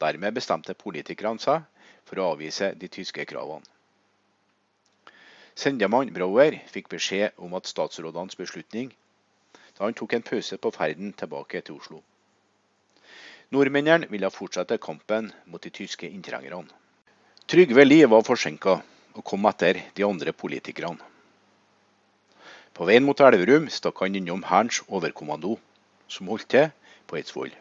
Dermed 0.03 0.35
bestemte 0.37 0.75
politikerne 0.75 1.43
seg 1.43 1.63
for 2.07 2.21
å 2.21 2.33
avvise 2.35 2.73
de 2.75 2.91
tyske 2.91 3.25
kravene. 3.31 3.65
Sendemann 5.57 6.11
Brauer 6.13 6.59
fikk 6.69 6.91
beskjed 6.93 7.39
om 7.41 7.55
at 7.57 7.71
statsrådenes 7.71 8.37
beslutning 8.37 8.91
da 9.77 9.85
han 9.85 9.95
tok 9.95 10.17
en 10.17 10.25
pause 10.25 10.57
på 10.59 10.73
ferden 10.73 11.13
tilbake 11.13 11.61
til 11.61 11.77
Oslo. 11.77 12.01
Nordmennene 13.53 14.09
ville 14.11 14.31
fortsette 14.33 14.79
kampen 14.83 15.29
mot 15.47 15.63
de 15.63 15.71
tyske 15.71 16.09
inntrengerne. 16.09 16.65
Trygve 17.47 17.85
Lie 17.85 18.09
var 18.11 18.25
forsinka 18.27 18.81
og 19.15 19.25
kom 19.25 19.47
etter 19.47 19.79
de 19.95 20.05
andre 20.05 20.33
politikerne. 20.33 20.99
På 22.75 22.85
veien 22.89 23.07
mot 23.07 23.21
Elverum 23.25 23.71
stakk 23.73 24.03
han 24.03 24.17
innom 24.19 24.43
Hærens 24.45 24.83
overkommando, 24.89 25.55
som 26.09 26.29
holdt 26.29 26.49
til 26.53 26.67
på 27.07 27.17
Eidsvoll. 27.17 27.55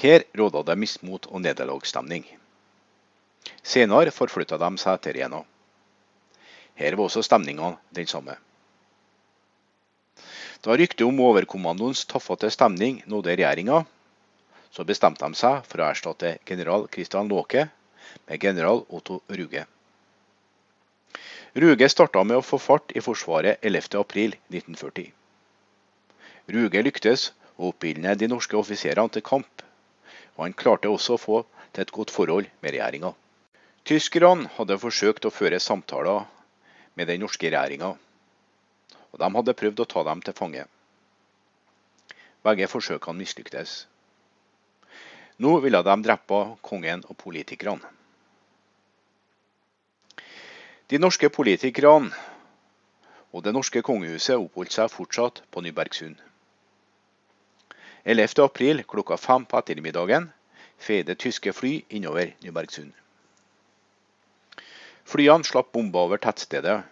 Her 0.00 0.24
råda 0.38 0.62
det 0.70 0.78
mismot 0.78 1.26
og 1.28 1.42
nederlagsstemning. 1.44 2.24
Senere 3.62 4.14
forflytta 4.14 4.56
de 4.56 4.70
seg 4.80 5.02
til 5.02 5.18
Rena. 5.18 5.42
Her 6.78 6.96
var 6.96 7.10
også 7.10 7.26
stemninga 7.26 7.74
den 7.92 8.08
samme. 8.08 8.38
Da 10.62 10.76
rykte 10.78 11.02
om 11.04 11.18
overkommandoens 11.18 12.04
taffete 12.06 12.46
stemning 12.54 13.00
nådde 13.10 13.32
regjeringa, 13.34 13.80
så 14.70 14.84
bestemte 14.86 15.26
de 15.26 15.34
seg 15.34 15.64
for 15.66 15.82
å 15.82 15.88
erstatte 15.90 16.36
general 16.46 16.86
Christian 16.92 17.26
Låke 17.32 17.64
med 18.28 18.44
general 18.44 18.84
Otto 18.88 19.18
Ruge. 19.26 19.64
Ruge 21.58 21.88
starta 21.90 22.22
med 22.24 22.38
å 22.38 22.44
få 22.46 22.60
fart 22.62 22.94
i 22.94 23.02
Forsvaret 23.02 23.58
11.4.1940. 23.66 25.10
Ruge 26.54 26.84
lyktes 26.86 27.26
å 27.58 27.72
oppildne 27.72 28.14
de 28.14 28.30
norske 28.30 28.56
offiserene 28.56 29.10
til 29.12 29.26
kamp, 29.26 29.66
og 30.38 30.46
han 30.46 30.56
klarte 30.62 30.94
også 30.94 31.18
å 31.18 31.22
få 31.24 31.42
til 31.74 31.82
et 31.82 31.92
godt 31.98 32.14
forhold 32.14 32.46
med 32.62 32.76
regjeringa. 32.76 33.12
Tyskerne 33.82 34.46
hadde 34.60 34.78
forsøkt 34.78 35.26
å 35.26 35.34
føre 35.34 35.58
samtaler 35.58 36.22
med 36.94 37.10
den 37.10 37.26
norske 37.26 37.50
regjeringa, 37.50 37.96
og 39.12 39.20
de 39.20 39.28
hadde 39.36 39.54
prøvd 39.60 39.84
å 39.84 39.88
ta 39.92 40.04
dem 40.08 40.22
til 40.24 40.36
fange. 40.36 40.64
Begge 42.42 42.68
forsøkene 42.68 43.20
mislyktes. 43.22 43.86
Nå 45.38 45.58
ville 45.64 45.82
de 45.84 45.96
drepe 46.04 46.40
kongen 46.64 47.04
og 47.08 47.16
politikerne. 47.20 47.84
De 50.88 50.98
norske 51.00 51.30
politikerne 51.32 52.12
og 53.32 53.44
det 53.44 53.54
norske 53.56 53.80
kongehuset 53.84 54.36
oppholdt 54.36 54.74
seg 54.74 54.90
fortsatt 54.92 55.40
på 55.50 55.62
Nybergsund. 55.64 56.18
11.4 58.04 58.82
klokka 58.84 59.16
fem 59.16 59.46
på 59.48 59.60
ettermiddagen 59.60 60.28
feide 60.82 61.14
tyske 61.14 61.52
fly 61.54 61.78
innover 61.88 62.34
Nybergsund. 62.42 62.92
Flyene 65.08 65.46
slapp 65.46 65.72
bomber 65.72 66.08
over 66.08 66.20
tettstedet 66.22 66.82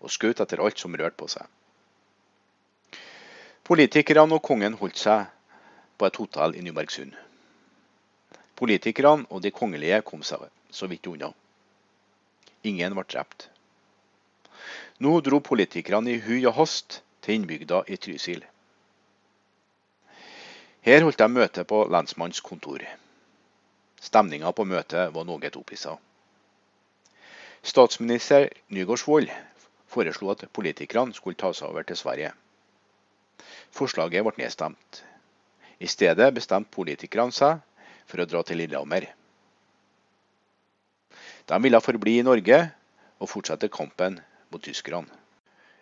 og 0.00 0.12
skjøt 0.12 0.40
etter 0.42 0.62
alt 0.64 0.80
som 0.80 0.96
rørte 0.96 1.18
på 1.20 1.28
seg. 1.30 1.46
Politikerne 3.70 4.34
og 4.34 4.42
kongen 4.42 4.78
holdt 4.80 4.98
seg 4.98 5.28
på 6.00 6.08
et 6.08 6.16
hotell 6.18 6.56
i 6.56 6.64
Nybergsund. 6.64 7.12
Politikerne 8.58 9.28
og 9.30 9.44
de 9.44 9.52
kongelige 9.54 10.00
kom 10.04 10.24
seg 10.26 10.48
så 10.74 10.88
vidt 10.90 11.06
unna. 11.06 11.30
Ingen 12.66 12.96
ble 12.96 13.04
drept. 13.08 13.48
Nå 15.00 15.20
dro 15.24 15.40
politikerne 15.40 16.12
i 16.12 16.20
hui 16.24 16.42
og 16.44 16.56
hast 16.58 17.00
til 17.24 17.38
innbygda 17.38 17.84
i 17.88 17.96
Trysil. 17.96 18.42
Her 20.84 21.04
holdt 21.04 21.20
de 21.20 21.28
møte 21.28 21.64
på 21.68 21.84
lensmannens 21.92 22.40
kontor. 22.44 22.84
Stemninga 24.00 24.52
på 24.56 24.64
møtet 24.64 25.12
var 25.14 25.26
noe 25.28 25.52
opphissa. 25.60 25.96
Statsminister 27.62 28.48
Nygaardsvold 28.72 29.28
foreslo 29.90 30.30
at 30.32 30.46
politikerne 30.54 31.14
skulle 31.16 31.38
ta 31.38 31.52
seg 31.56 31.70
over 31.70 31.86
til 31.86 31.98
Sverige. 31.98 32.32
Forslaget 33.74 34.24
ble 34.26 34.36
nedstemt. 34.38 35.02
I 35.80 35.88
stedet 35.88 36.34
bestemte 36.36 36.72
politikerne 36.74 37.34
seg 37.34 37.62
for 38.06 38.22
å 38.22 38.28
dra 38.28 38.42
til 38.46 38.60
Lillehammer. 38.60 39.08
De 41.50 41.58
ville 41.64 41.80
forbli 41.82 42.18
i 42.20 42.26
Norge 42.26 42.60
og 43.18 43.30
fortsette 43.30 43.70
kampen 43.72 44.20
mot 44.52 44.62
tyskerne. 44.62 45.08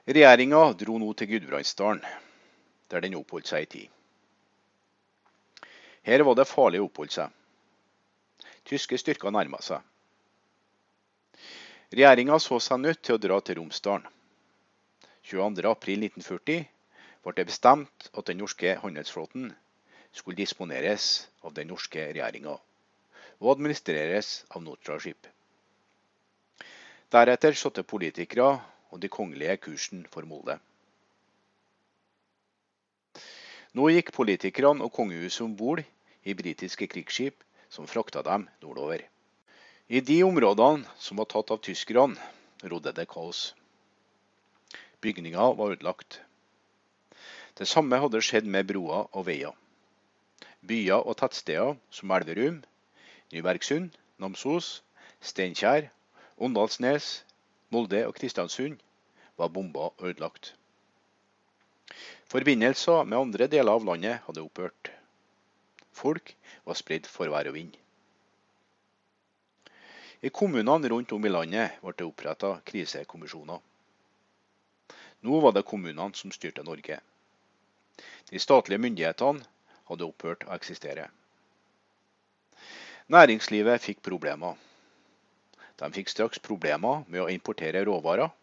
Regjeringa 0.08 0.62
dro 0.80 0.96
nå 0.96 1.10
til 1.12 1.28
Gudbrandsdalen, 1.34 2.00
der 2.88 3.04
den 3.04 3.18
oppholdt 3.18 3.50
seg 3.50 3.66
i 3.66 3.72
tid. 3.74 3.88
Her 6.08 6.24
var 6.24 6.38
det 6.38 6.48
farlig 6.48 6.80
å 6.80 6.86
oppholde 6.86 7.12
seg. 7.12 7.34
Tyske 8.68 8.96
styrker 9.00 9.34
nærma 9.34 9.60
seg. 9.64 9.82
Regjeringa 11.88 12.36
så 12.36 12.58
seg 12.60 12.82
nødt 12.82 12.98
til 13.00 13.16
å 13.16 13.20
dra 13.22 13.38
til 13.40 13.56
Romsdalen. 13.56 14.04
22.4.1940 15.24 16.66
ble 17.24 17.32
det 17.38 17.46
bestemt 17.48 18.10
at 18.12 18.28
den 18.28 18.40
norske 18.42 18.74
handelsflåten 18.82 19.48
skulle 20.12 20.36
disponeres 20.36 21.08
av 21.40 21.56
den 21.56 21.72
norske 21.72 22.04
regjeringa 22.10 22.58
og 23.38 23.50
administreres 23.54 24.44
av 24.52 24.66
Nortraship. 24.66 25.28
Deretter 27.08 27.56
satte 27.56 27.86
politikere 27.88 28.50
og 28.92 29.00
de 29.00 29.08
kongelige 29.08 29.56
kursen 29.64 30.04
for 30.12 30.28
Molde. 30.28 30.58
Nå 33.72 33.88
gikk 33.94 34.12
politikerne 34.12 34.84
og 34.84 34.92
kongehuset 34.92 35.46
om 35.46 35.56
bord 35.56 35.80
i 36.24 36.36
britiske 36.36 36.88
krigsskip 36.92 37.44
som 37.72 37.88
frakta 37.88 38.20
dem 38.26 38.44
nordover. 38.60 39.08
I 39.88 40.00
de 40.04 40.18
områdene 40.20 40.84
som 41.00 41.16
var 41.16 41.24
tatt 41.32 41.48
av 41.48 41.62
tyskerne, 41.64 42.20
rodde 42.60 42.92
det 42.92 43.06
kaos. 43.08 43.54
Bygninger 45.00 45.54
var 45.56 45.72
ødelagt. 45.72 46.18
Det 47.56 47.64
samme 47.70 47.96
hadde 48.02 48.20
skjedd 48.20 48.44
med 48.44 48.68
broer 48.68 49.08
og 49.16 49.24
veier. 49.30 49.54
Byer 50.60 51.00
og 51.00 51.16
tettsteder 51.22 51.80
som 51.88 52.12
Elverum, 52.12 52.60
Nybergsund, 53.32 53.96
Namsos, 54.20 54.82
Steinkjer, 55.24 55.88
Åndalsnes, 56.36 57.24
Molde 57.72 58.04
og 58.10 58.14
Kristiansund 58.20 58.76
var 59.40 59.48
bomba 59.48 59.88
og 59.88 60.06
ødelagt. 60.12 60.52
Forbindelser 62.28 63.08
med 63.08 63.22
andre 63.24 63.48
deler 63.48 63.80
av 63.80 63.88
landet 63.88 64.20
hadde 64.28 64.44
opphørt. 64.44 64.92
Folk 65.96 66.36
var 66.68 66.76
spredt 66.76 67.08
for 67.08 67.32
vær 67.32 67.48
og 67.48 67.56
vind. 67.56 67.72
I 70.20 70.30
kommunene 70.30 70.88
rundt 70.88 71.12
om 71.12 71.26
i 71.26 71.30
landet 71.30 71.78
ble 71.82 71.92
det 71.94 72.06
oppretta 72.06 72.56
krisekommisjoner. 72.66 73.60
Nå 75.22 75.40
var 75.44 75.54
det 75.54 75.62
kommunene 75.62 76.14
som 76.18 76.32
styrte 76.34 76.64
Norge. 76.66 76.98
De 78.30 78.42
statlige 78.42 78.82
myndighetene 78.82 79.46
hadde 79.90 80.08
opphørt 80.08 80.42
å 80.48 80.54
eksistere. 80.56 81.06
Næringslivet 83.14 83.80
fikk 83.86 84.02
problemer. 84.04 84.58
De 85.78 85.92
fikk 85.94 86.10
straks 86.10 86.42
problemer 86.42 87.06
med 87.06 87.22
å 87.22 87.30
importere 87.30 87.84
råvarer, 87.86 88.34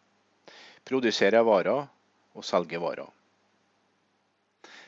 produsere 0.88 1.44
varer 1.44 1.84
og 2.34 2.48
selge 2.48 2.80
varer. 2.80 3.12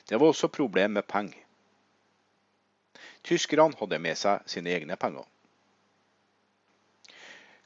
Det 0.07 0.15
var 0.15 0.31
også 0.31 0.47
problem 0.47 0.95
med 0.95 1.07
penger. 1.07 1.43
Tyskerne 3.27 3.75
hadde 3.75 3.99
med 3.99 4.15
seg 4.15 4.47
sine 4.47 4.71
egne 4.71 4.95
penger. 4.95 5.27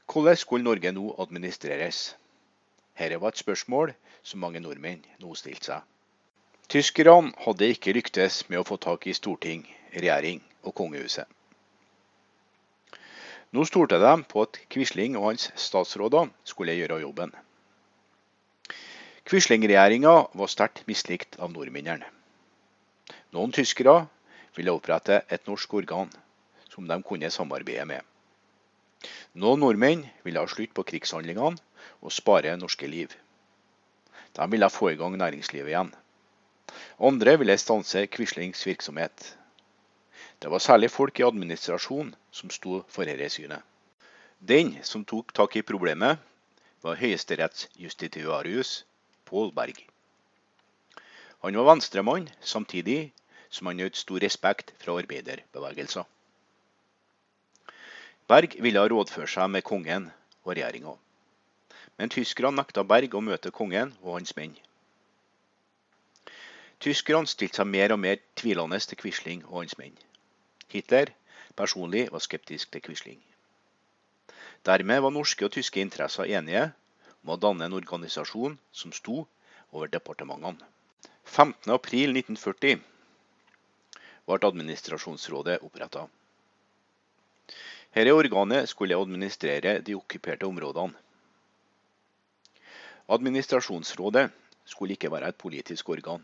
Hvordan 0.06 0.36
skulle 0.36 0.64
Norge 0.64 0.92
nå 0.92 1.14
administreres? 1.18 2.16
Dette 2.98 3.20
var 3.20 3.28
et 3.32 3.38
spørsmål 3.38 3.94
som 4.22 4.40
mange 4.40 4.60
nordmenn 4.60 5.04
nå 5.20 5.34
stilte 5.34 5.70
seg. 5.70 5.84
Tyskerne 6.72 7.32
hadde 7.44 7.68
ikke 7.74 7.92
lyktes 7.92 8.42
med 8.48 8.60
å 8.60 8.66
få 8.66 8.78
tak 8.80 9.06
i 9.06 9.14
storting, 9.16 9.64
regjering 9.92 10.42
og 10.62 10.74
kongehuset. 10.74 11.26
Nå 13.52 13.64
stolte 13.68 13.98
de 14.00 14.12
på 14.24 14.44
at 14.46 14.58
Quisling 14.72 15.16
og 15.20 15.26
hans 15.30 15.50
statsråder 15.60 16.30
skulle 16.48 16.76
gjøre 16.78 17.02
jobben. 17.02 17.34
Quisling-regjeringa 19.28 20.14
var 20.34 20.48
sterkt 20.48 20.86
mislikt 20.88 21.36
av 21.38 21.52
nordmennene. 21.52 22.08
Noen 23.32 23.52
tyskere 23.52 24.06
ville 24.56 24.72
opprette 24.72 25.22
et 25.28 25.46
norsk 25.48 25.74
organ 25.82 26.08
som 26.72 26.88
de 26.88 26.96
kunne 27.04 27.30
samarbeide 27.30 27.84
med. 27.88 28.00
Noen 29.32 29.62
nordmenn 29.64 30.02
ville 30.26 30.40
ha 30.42 30.48
slutt 30.48 30.74
på 30.76 30.84
krigshandlingene 30.84 31.56
og 32.04 32.12
spare 32.12 32.52
norske 32.60 32.88
liv. 32.88 33.12
De 34.36 34.48
ville 34.52 34.68
få 34.68 34.90
i 34.92 34.98
gang 35.00 35.16
næringslivet 35.16 35.72
igjen. 35.72 35.92
Andre 37.00 37.38
ville 37.40 37.56
stanse 37.58 38.06
Quislings 38.12 38.66
virksomhet. 38.66 39.36
Det 40.42 40.50
var 40.50 40.58
særlig 40.60 40.90
folk 40.90 41.20
i 41.20 41.24
administrasjon 41.24 42.14
som 42.30 42.50
sto 42.50 42.82
for 42.88 43.08
dette 43.08 43.30
synet. 43.32 43.64
Den 44.42 44.76
som 44.84 45.04
tok 45.04 45.32
tak 45.34 45.56
i 45.56 45.62
problemet, 45.62 46.18
var 46.82 46.98
høyesterettsjustitiarius 46.98 48.84
Pål 49.24 49.52
Berg. 49.54 49.78
Han 51.42 51.56
var 51.56 51.68
venstremann, 51.70 52.28
samtidig 52.40 53.12
som 53.50 53.70
han 53.70 53.78
nøt 53.80 53.96
stor 53.96 54.18
respekt 54.20 54.74
fra 54.82 54.98
arbeiderbevegelser. 54.98 56.04
Berg 58.32 58.54
ville 58.64 58.80
rådføre 58.88 59.28
seg 59.28 59.50
med 59.52 59.64
kongen 59.68 60.06
og 60.44 60.54
regjeringa. 60.54 60.92
Men 62.00 62.12
tyskerne 62.12 62.56
nekta 62.56 62.84
Berg 62.88 63.12
å 63.18 63.20
møte 63.20 63.50
kongen 63.52 63.90
og 64.00 64.14
hans 64.16 64.32
menn. 64.38 64.54
Tyskerne 66.80 67.28
stilte 67.28 67.60
seg 67.60 67.68
mer 67.68 67.92
og 67.92 68.00
mer 68.00 68.22
tvilende 68.40 68.78
til 68.80 69.00
Quisling 69.02 69.42
og 69.50 69.58
hans 69.58 69.76
menn. 69.76 69.98
Hitler 70.72 71.12
personlig 71.60 72.06
var 72.14 72.24
skeptisk 72.24 72.72
til 72.72 72.84
Quisling. 72.86 73.20
Dermed 74.64 75.04
var 75.04 75.12
norske 75.12 75.44
og 75.44 75.52
tyske 75.58 75.84
interesser 75.84 76.32
enige 76.38 76.64
om 77.20 77.34
å 77.34 77.38
danne 77.44 77.68
en 77.68 77.76
organisasjon 77.82 78.56
som 78.72 78.96
sto 78.96 79.26
over 79.74 79.92
departementene. 79.92 80.72
15.4.1940 81.36 82.80
ble 84.24 84.42
administrasjonsrådet 84.48 85.60
oppretta. 85.68 86.08
Dette 87.92 88.12
organet 88.16 88.68
skulle 88.70 88.96
administrere 88.96 89.74
de 89.84 89.94
okkuperte 89.94 90.46
områdene. 90.48 90.96
Administrasjonsrådet 93.12 94.30
skulle 94.64 94.94
ikke 94.96 95.10
være 95.12 95.28
et 95.28 95.36
politisk 95.36 95.88
organ. 95.92 96.22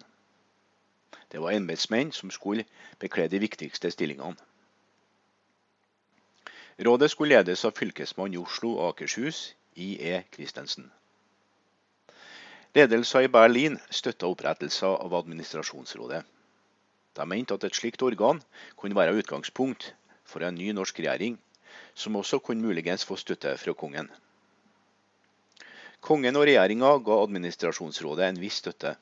Det 1.28 1.40
var 1.42 1.52
embetsmenn 1.52 2.12
som 2.12 2.30
skulle 2.30 2.64
bekle 2.98 3.26
de 3.28 3.40
viktigste 3.42 3.90
stillingene. 3.90 4.36
Rådet 6.86 7.10
skulle 7.10 7.34
ledes 7.36 7.64
av 7.64 7.74
fylkesmann 7.76 8.32
i 8.32 8.40
Oslo 8.40 8.70
og 8.78 8.94
Akershus, 8.94 9.54
I.E. 9.76 10.22
Christensen. 10.32 10.86
Ledelsen 12.74 13.26
i 13.26 13.28
Berlin 13.28 13.76
støtta 13.90 14.30
opprettelsen 14.30 14.88
av 14.88 15.14
administrasjonsrådet. 15.20 16.22
De 17.18 17.26
mente 17.26 17.54
at 17.54 17.64
et 17.66 17.76
slikt 17.76 18.02
organ 18.06 18.40
kunne 18.76 18.96
være 18.96 19.18
utgangspunkt 19.20 19.92
for 20.24 20.46
en 20.46 20.54
ny 20.54 20.70
norsk 20.72 21.00
regjering, 21.02 21.36
som 21.94 22.16
også 22.16 22.40
kunne 22.44 22.64
muligens 22.64 23.04
få 23.04 23.16
støtte 23.16 23.56
fra 23.58 23.74
kongen. 23.74 24.08
Kongen 26.00 26.38
og 26.38 26.46
regjeringa 26.46 26.92
ga 27.02 27.18
administrasjonsrådet 27.24 28.28
en 28.28 28.40
viss 28.40 28.60
støtte, 28.62 28.94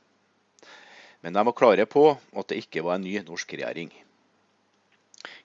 men 1.20 1.36
de 1.36 1.44
var 1.48 1.56
klare 1.56 1.86
på 1.90 2.08
at 2.14 2.48
det 2.48 2.62
ikke 2.64 2.84
var 2.86 2.96
en 2.96 3.04
ny 3.04 3.18
norsk 3.26 3.52
regjering. 3.52 3.90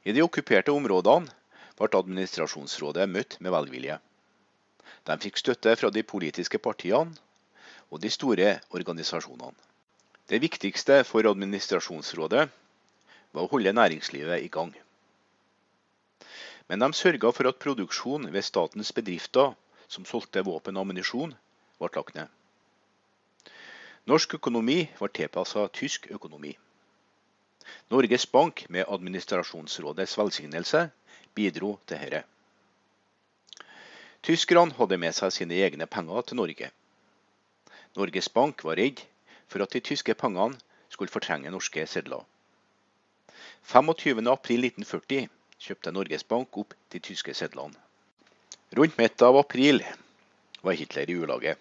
I 0.04 0.14
de 0.16 0.24
okkuperte 0.24 0.74
områdene 0.74 1.32
ble 1.80 2.00
administrasjonsrådet 2.00 3.10
møtt 3.10 3.38
med 3.42 3.54
velvilje. 3.56 3.98
De 5.10 5.18
fikk 5.24 5.40
støtte 5.42 5.74
fra 5.80 5.90
de 5.90 6.04
politiske 6.06 6.62
partiene 6.62 7.18
og 7.90 8.00
de 8.04 8.10
store 8.14 8.60
organisasjonene. 8.70 9.58
Det 10.30 10.40
viktigste 10.40 11.02
for 11.04 11.28
administrasjonsrådet 11.28 12.46
var 13.34 13.44
å 13.44 13.50
holde 13.52 13.74
næringslivet 13.76 14.46
i 14.46 14.52
gang. 14.54 14.72
Men 16.72 16.80
de 16.80 16.88
sørga 16.96 17.34
for 17.36 17.50
at 17.50 17.58
produksjonen 17.60 18.30
ved 18.32 18.46
statens 18.48 18.94
bedrifter 18.96 19.50
som 19.92 20.06
solgte 20.08 20.40
våpen 20.48 20.78
og 20.80 20.86
ammunisjon, 20.86 21.34
ble 21.82 21.90
lagt 21.92 22.16
ned. 22.16 22.30
Norsk 24.08 24.38
økonomi 24.38 24.78
var 25.00 25.12
tilpassa 25.12 25.66
tysk 25.76 26.08
økonomi. 26.16 26.54
Norges 27.92 28.24
Bank 28.26 28.64
med 28.72 28.88
administrasjonsrådets 28.88 30.16
velsignelse 30.22 30.86
bidro 31.36 31.74
til 31.92 32.00
dette. 32.06 32.24
Tyskerne 34.24 34.72
hadde 34.80 35.02
med 35.04 35.18
seg 35.20 35.36
sine 35.42 35.60
egne 35.68 35.90
penger 35.92 36.24
til 36.24 36.40
Norge. 36.40 36.72
Norges 38.00 38.32
Bank 38.32 38.64
var 38.64 38.80
redd 38.80 39.04
for 39.52 39.60
at 39.68 39.76
de 39.76 39.84
tyske 39.92 40.16
pengene 40.24 40.56
skulle 40.88 41.12
fortrenge 41.12 41.52
norske 41.52 41.84
sedler. 41.84 42.24
25.4.1940 43.76 45.28
kjøpte 45.62 45.94
Norges 45.94 46.24
Bank 46.26 46.58
opp 46.58 46.74
de 46.94 47.00
tyske 47.04 47.34
sedlene. 47.38 47.78
Rundt 48.78 48.98
midten 48.98 49.28
av 49.28 49.38
april 49.38 49.84
var 50.66 50.78
Hitler 50.80 51.10
i 51.10 51.18
ulage. 51.22 51.56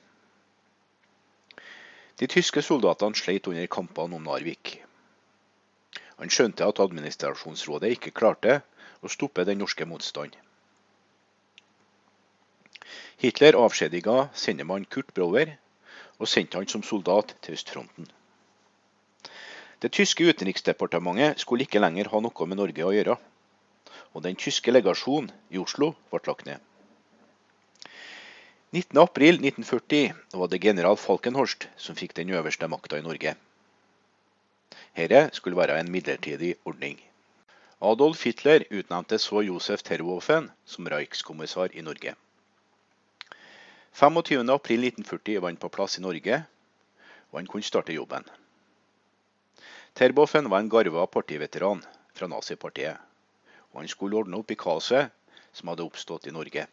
De 2.20 2.28
tyske 2.28 2.62
soldatene 2.64 3.16
sleit 3.16 3.48
under 3.50 3.66
kampene 3.72 4.16
om 4.16 4.28
Narvik. 4.28 4.78
Han 6.20 6.32
skjønte 6.32 6.66
at 6.68 6.80
administrasjonsrådet 6.84 7.94
ikke 7.96 8.12
klarte 8.16 8.60
å 9.00 9.08
stoppe 9.08 9.44
den 9.48 9.60
norske 9.60 9.86
motstand. 9.88 10.36
Hitler 13.20 13.56
avskjediga 13.56 14.30
sendemann 14.36 14.86
Kurt 14.88 15.12
Brower 15.16 15.54
og 16.20 16.28
sendte 16.28 16.60
han 16.60 16.68
som 16.68 16.84
soldat 16.84 17.34
til 17.44 17.56
østfronten. 17.56 18.08
Det 19.80 19.92
tyske 19.96 20.24
utenriksdepartementet 20.28 21.40
skulle 21.40 21.64
ikke 21.64 21.80
lenger 21.80 22.08
ha 22.12 22.20
noe 22.20 22.48
med 22.48 22.60
Norge 22.60 22.84
å 22.84 22.92
gjøre, 22.92 23.16
og 24.14 24.24
den 24.24 24.36
tyske 24.36 24.72
legasjonen 24.72 25.30
i 25.50 25.58
Oslo 25.58 25.92
ble 26.10 26.20
lagt 26.26 26.46
ned. 26.48 26.58
19.4.1940 28.70 30.12
var 30.38 30.50
det 30.50 30.62
general 30.62 30.98
Falkenhorst 30.98 31.66
som 31.76 31.98
fikk 31.98 32.14
den 32.14 32.30
øverste 32.30 32.68
makta 32.70 33.00
i 33.00 33.06
Norge. 33.06 33.34
Dette 34.94 35.22
skulle 35.34 35.58
være 35.58 35.80
en 35.80 35.90
midlertidig 35.90 36.54
ordning. 36.64 37.00
Adolf 37.80 38.22
Hitler 38.24 38.66
utnevnte 38.70 39.18
så 39.18 39.42
Josef 39.42 39.82
Terwoffen 39.82 40.50
som 40.64 40.86
Reichskommissar 40.86 41.74
i 41.74 41.82
Norge. 41.82 42.14
25.4.1940 43.96 45.40
var 45.40 45.48
han 45.48 45.58
på 45.58 45.68
plass 45.68 45.98
i 45.98 46.02
Norge, 46.04 46.42
og 47.32 47.38
han 47.40 47.50
kunne 47.50 47.66
starte 47.66 47.96
jobben. 47.96 48.22
Terboven 49.94 50.50
var 50.50 50.62
en 50.62 50.70
garva 50.70 51.06
partiveteran 51.10 51.82
fra 52.14 52.28
nazipartiet, 52.30 53.00
og 53.72 53.80
han 53.82 53.88
skulle 53.88 54.18
ordne 54.18 54.38
opp 54.40 54.50
i 54.50 54.58
kaoset 54.58 55.10
som 55.52 55.70
hadde 55.70 55.86
oppstått 55.86 56.28
i 56.30 56.34
Norge. 56.34 56.66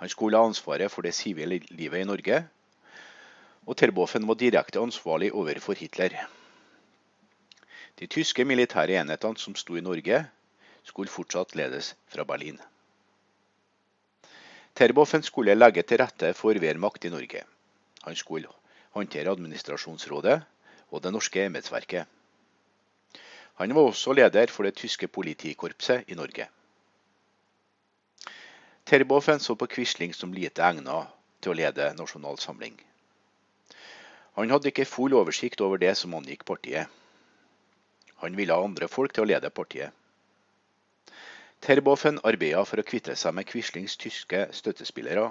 Han 0.00 0.08
skulle 0.08 0.38
ha 0.38 0.48
ansvaret 0.48 0.90
for 0.92 1.04
det 1.04 1.14
sivile 1.14 1.60
livet 1.70 2.02
i 2.02 2.08
Norge, 2.08 2.42
og 3.66 3.76
Terboven 3.76 4.26
var 4.26 4.38
direkte 4.40 4.80
ansvarlig 4.80 5.32
overfor 5.36 5.76
Hitler. 5.76 6.14
De 8.00 8.08
tyske 8.08 8.46
militære 8.48 8.96
enhetene 9.02 9.38
som 9.38 9.54
sto 9.54 9.76
i 9.76 9.84
Norge, 9.84 10.24
skulle 10.82 11.12
fortsatt 11.12 11.52
ledes 11.58 11.92
fra 12.08 12.24
Berlin. 12.24 12.56
Terboven 14.74 15.22
skulle 15.22 15.58
legge 15.58 15.82
til 15.84 16.00
rette 16.00 16.32
for 16.34 16.56
Wehrmacht 16.56 17.04
i 17.04 17.12
Norge. 17.12 17.44
Han 18.06 18.16
skulle 18.16 18.48
håndtere 18.96 19.30
administrasjonsrådet 19.30 20.40
og 20.90 21.02
det 21.02 21.12
norske 21.12 21.44
embetsverket. 21.44 22.08
Han 23.60 23.74
var 23.76 23.90
også 23.90 24.14
leder 24.16 24.48
for 24.48 24.64
det 24.64 24.78
tyske 24.80 25.04
politikorpset 25.12 26.08
i 26.08 26.14
Norge. 26.16 26.46
Terboven 28.88 29.40
så 29.40 29.52
på 29.54 29.66
Quisling 29.68 30.14
som 30.16 30.32
lite 30.32 30.64
egnet 30.64 31.10
til 31.44 31.52
å 31.52 31.56
lede 31.58 31.90
Nasjonal 31.98 32.38
Samling. 32.40 32.78
Han 34.38 34.50
hadde 34.50 34.70
ikke 34.72 34.86
full 34.88 35.12
oversikt 35.18 35.60
over 35.60 35.76
det 35.76 35.92
som 36.00 36.16
angikk 36.16 36.46
partiet. 36.48 36.88
Han 38.24 38.38
ville 38.38 38.56
ha 38.56 38.64
andre 38.64 38.88
folk 38.88 39.12
til 39.12 39.26
å 39.26 39.28
lede 39.28 39.50
partiet. 39.52 39.92
Terboven 41.60 42.22
arbeidet 42.24 42.64
for 42.64 42.80
å 42.80 42.86
kvitte 42.92 43.12
seg 43.12 43.36
med 43.36 43.48
Quislings 43.50 43.98
tyske 44.00 44.46
støttespillere, 44.56 45.26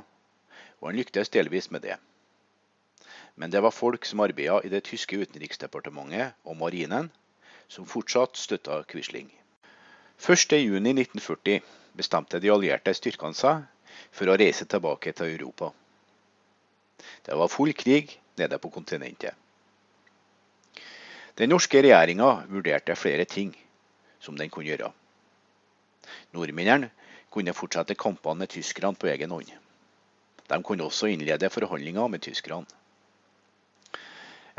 og 0.78 0.92
han 0.92 1.00
lyktes 1.02 1.34
delvis 1.34 1.72
med 1.74 1.82
det. 1.82 1.98
Men 3.36 3.50
det 3.50 3.64
var 3.66 3.74
folk 3.74 4.06
som 4.06 4.22
arbeidet 4.22 4.70
i 4.70 4.72
det 4.76 4.84
tyske 4.86 5.18
utenriksdepartementet 5.18 6.38
og 6.46 6.62
marinen, 6.62 7.10
som 7.70 7.86
fortsatt 7.86 8.38
støtta 8.38 8.84
Quisling. 8.90 9.30
1.6.1940 10.20 11.62
bestemte 11.94 12.40
de 12.42 12.50
allierte 12.52 12.94
styrkene 12.98 13.38
seg 13.38 13.64
for 14.12 14.30
å 14.30 14.38
reise 14.40 14.66
tilbake 14.66 15.14
til 15.16 15.36
Europa. 15.36 15.70
Det 17.24 17.38
var 17.38 17.52
full 17.52 17.72
krig 17.78 18.18
nede 18.40 18.58
på 18.60 18.72
kontinentet. 18.74 19.36
Den 21.40 21.54
norske 21.54 21.80
regjeringa 21.80 22.44
vurderte 22.50 22.98
flere 23.00 23.26
ting 23.30 23.54
som 24.20 24.36
den 24.36 24.50
kunne 24.52 24.74
gjøre. 24.74 24.90
Nordmennene 26.36 26.90
kunne 27.32 27.56
fortsette 27.56 27.96
kampene 27.96 28.44
med 28.44 28.52
tyskerne 28.52 28.98
på 28.98 29.08
egen 29.14 29.32
hånd. 29.32 29.54
De 30.50 30.58
kunne 30.66 30.84
også 30.90 31.08
innlede 31.14 31.52
forhandlinger 31.54 32.10
med 32.10 32.26
tyskerne. 32.26 32.66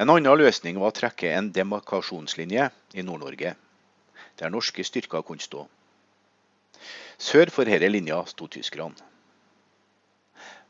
En 0.00 0.08
annen 0.08 0.32
løsning 0.40 0.78
var 0.80 0.94
å 0.94 0.96
trekke 0.96 1.28
en 1.36 1.50
demarkasjonslinje 1.52 2.70
i 2.96 3.02
Nord-Norge, 3.04 3.50
der 4.40 4.52
norske 4.52 4.80
styrker 4.86 5.20
kunne 5.28 5.44
stå. 5.44 5.66
Sør 7.20 7.50
for 7.52 7.68
denne 7.68 7.90
linja 7.90 8.22
sto 8.30 8.46
tyskerne. 8.48 8.96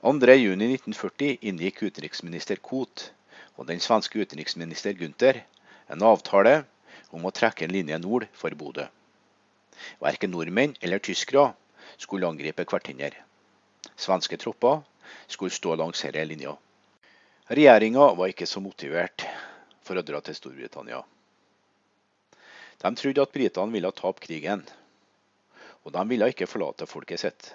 2.6.1940 0.02 1.46
inngikk 1.46 1.78
utenriksminister 1.84 2.58
Koht 2.58 3.04
og 3.54 3.68
den 3.68 3.78
svenske 3.84 4.18
utenriksminister 4.18 4.96
Gunther 4.98 5.44
en 5.94 6.02
avtale 6.08 6.64
om 7.14 7.28
å 7.28 7.32
trekke 7.36 7.68
en 7.68 7.74
linje 7.76 8.00
nord 8.02 8.26
for 8.34 8.56
Bodø. 8.58 8.88
Verken 10.02 10.34
nordmenn 10.34 10.74
eller 10.80 10.98
tyskere 10.98 11.52
skulle 12.02 12.26
angripe 12.26 12.66
hverandre. 12.66 13.14
Svenske 13.94 14.40
tropper 14.42 14.82
skulle 15.28 15.54
stå 15.54 15.78
langs 15.78 16.02
denne 16.02 16.26
linja. 16.32 16.56
Regjeringa 17.50 18.12
var 18.14 18.30
ikke 18.30 18.46
så 18.46 18.60
motivert 18.62 19.24
for 19.82 19.98
å 19.98 20.04
dra 20.06 20.20
til 20.22 20.36
Storbritannia. 20.38 21.00
De 22.78 22.90
trodde 22.94 23.24
at 23.24 23.32
britene 23.34 23.74
ville 23.74 23.90
tape 23.90 24.22
krigen, 24.22 24.62
og 25.82 25.90
de 25.96 26.04
ville 26.12 26.28
ikke 26.30 26.46
forlate 26.46 26.86
folket 26.86 27.24
sitt. 27.24 27.48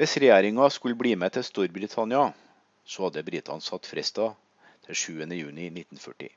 Hvis 0.00 0.16
regjeringa 0.16 0.70
skulle 0.72 0.96
bli 0.96 1.12
med 1.20 1.34
til 1.34 1.44
Storbritannia, 1.44 2.30
så 2.88 3.04
hadde 3.04 3.26
britene 3.26 3.60
satt 3.60 3.84
frister 3.90 4.32
til 4.86 4.96
7.6.1940. 5.26 6.30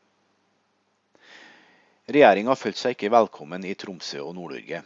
Regjeringa 2.11 2.57
følte 2.59 2.81
seg 2.81 2.97
ikke 2.97 3.13
velkommen 3.13 3.63
i 3.69 3.77
Tromsø 3.79 4.19
og 4.25 4.35
Nord-Norge. 4.35 4.83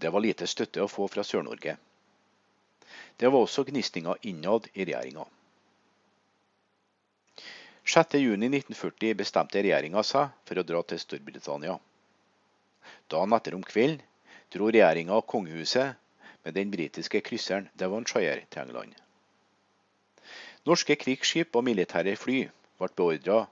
Det 0.00 0.10
var 0.10 0.26
lite 0.26 0.50
støtte 0.50 0.82
å 0.82 0.90
få 0.90 1.06
fra 1.12 1.22
Sør-Norge. 1.22 1.76
Det 3.20 3.28
var 3.28 3.44
også 3.44 3.66
gnisninger 3.68 4.16
innad 4.24 4.70
i 4.72 4.84
regjeringa. 4.88 5.26
6.6.1940 7.84 9.16
bestemte 9.18 9.60
regjeringa 9.60 10.02
seg 10.06 10.30
for 10.48 10.60
å 10.60 10.64
dra 10.64 10.80
til 10.88 11.00
Storbritannia. 11.02 11.74
Dagen 13.12 13.36
etter 13.36 13.56
om 13.58 13.64
kvelden 13.66 14.00
dro 14.54 14.70
regjeringa 14.70 15.18
og 15.18 15.26
kongehuset 15.28 15.98
med 16.46 16.56
den 16.56 16.72
britiske 16.72 17.20
krysseren 17.26 17.68
Devonshire 17.76 18.46
til 18.48 18.62
England. 18.62 18.94
Norske 20.68 20.96
krigsskip 21.00 21.56
og 21.56 21.66
militære 21.66 22.16
fly 22.20 22.38
ble 22.80 22.90
beordra 22.96 23.42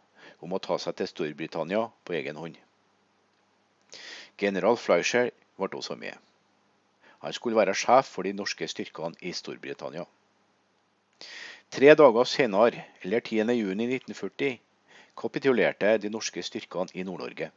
om 0.44 0.54
å 0.54 0.62
ta 0.64 0.78
seg 0.81 0.96
til 0.96 1.11
Storbritannia 1.12 1.83
på 2.04 2.16
egen 2.16 2.40
hånd. 2.40 2.57
General 4.38 4.81
Fleischer 4.81 5.33
ble 5.59 5.70
også 5.76 5.96
med. 5.98 6.14
Han 7.24 7.33
skulle 7.33 7.59
være 7.59 7.74
sjef 7.74 8.11
for 8.14 8.26
de 8.26 8.33
norske 8.33 8.68
styrkene 8.70 9.18
i 9.26 9.33
Storbritannia. 9.33 10.04
Tre 11.70 11.94
dager 11.94 12.24
senere, 12.24 12.85
eller 13.02 13.20
10.6.1940, 13.20 14.59
kapitulerte 15.18 15.96
de 15.98 16.11
norske 16.14 16.42
styrkene 16.42 16.94
i 16.94 17.02
Nord-Norge. 17.02 17.50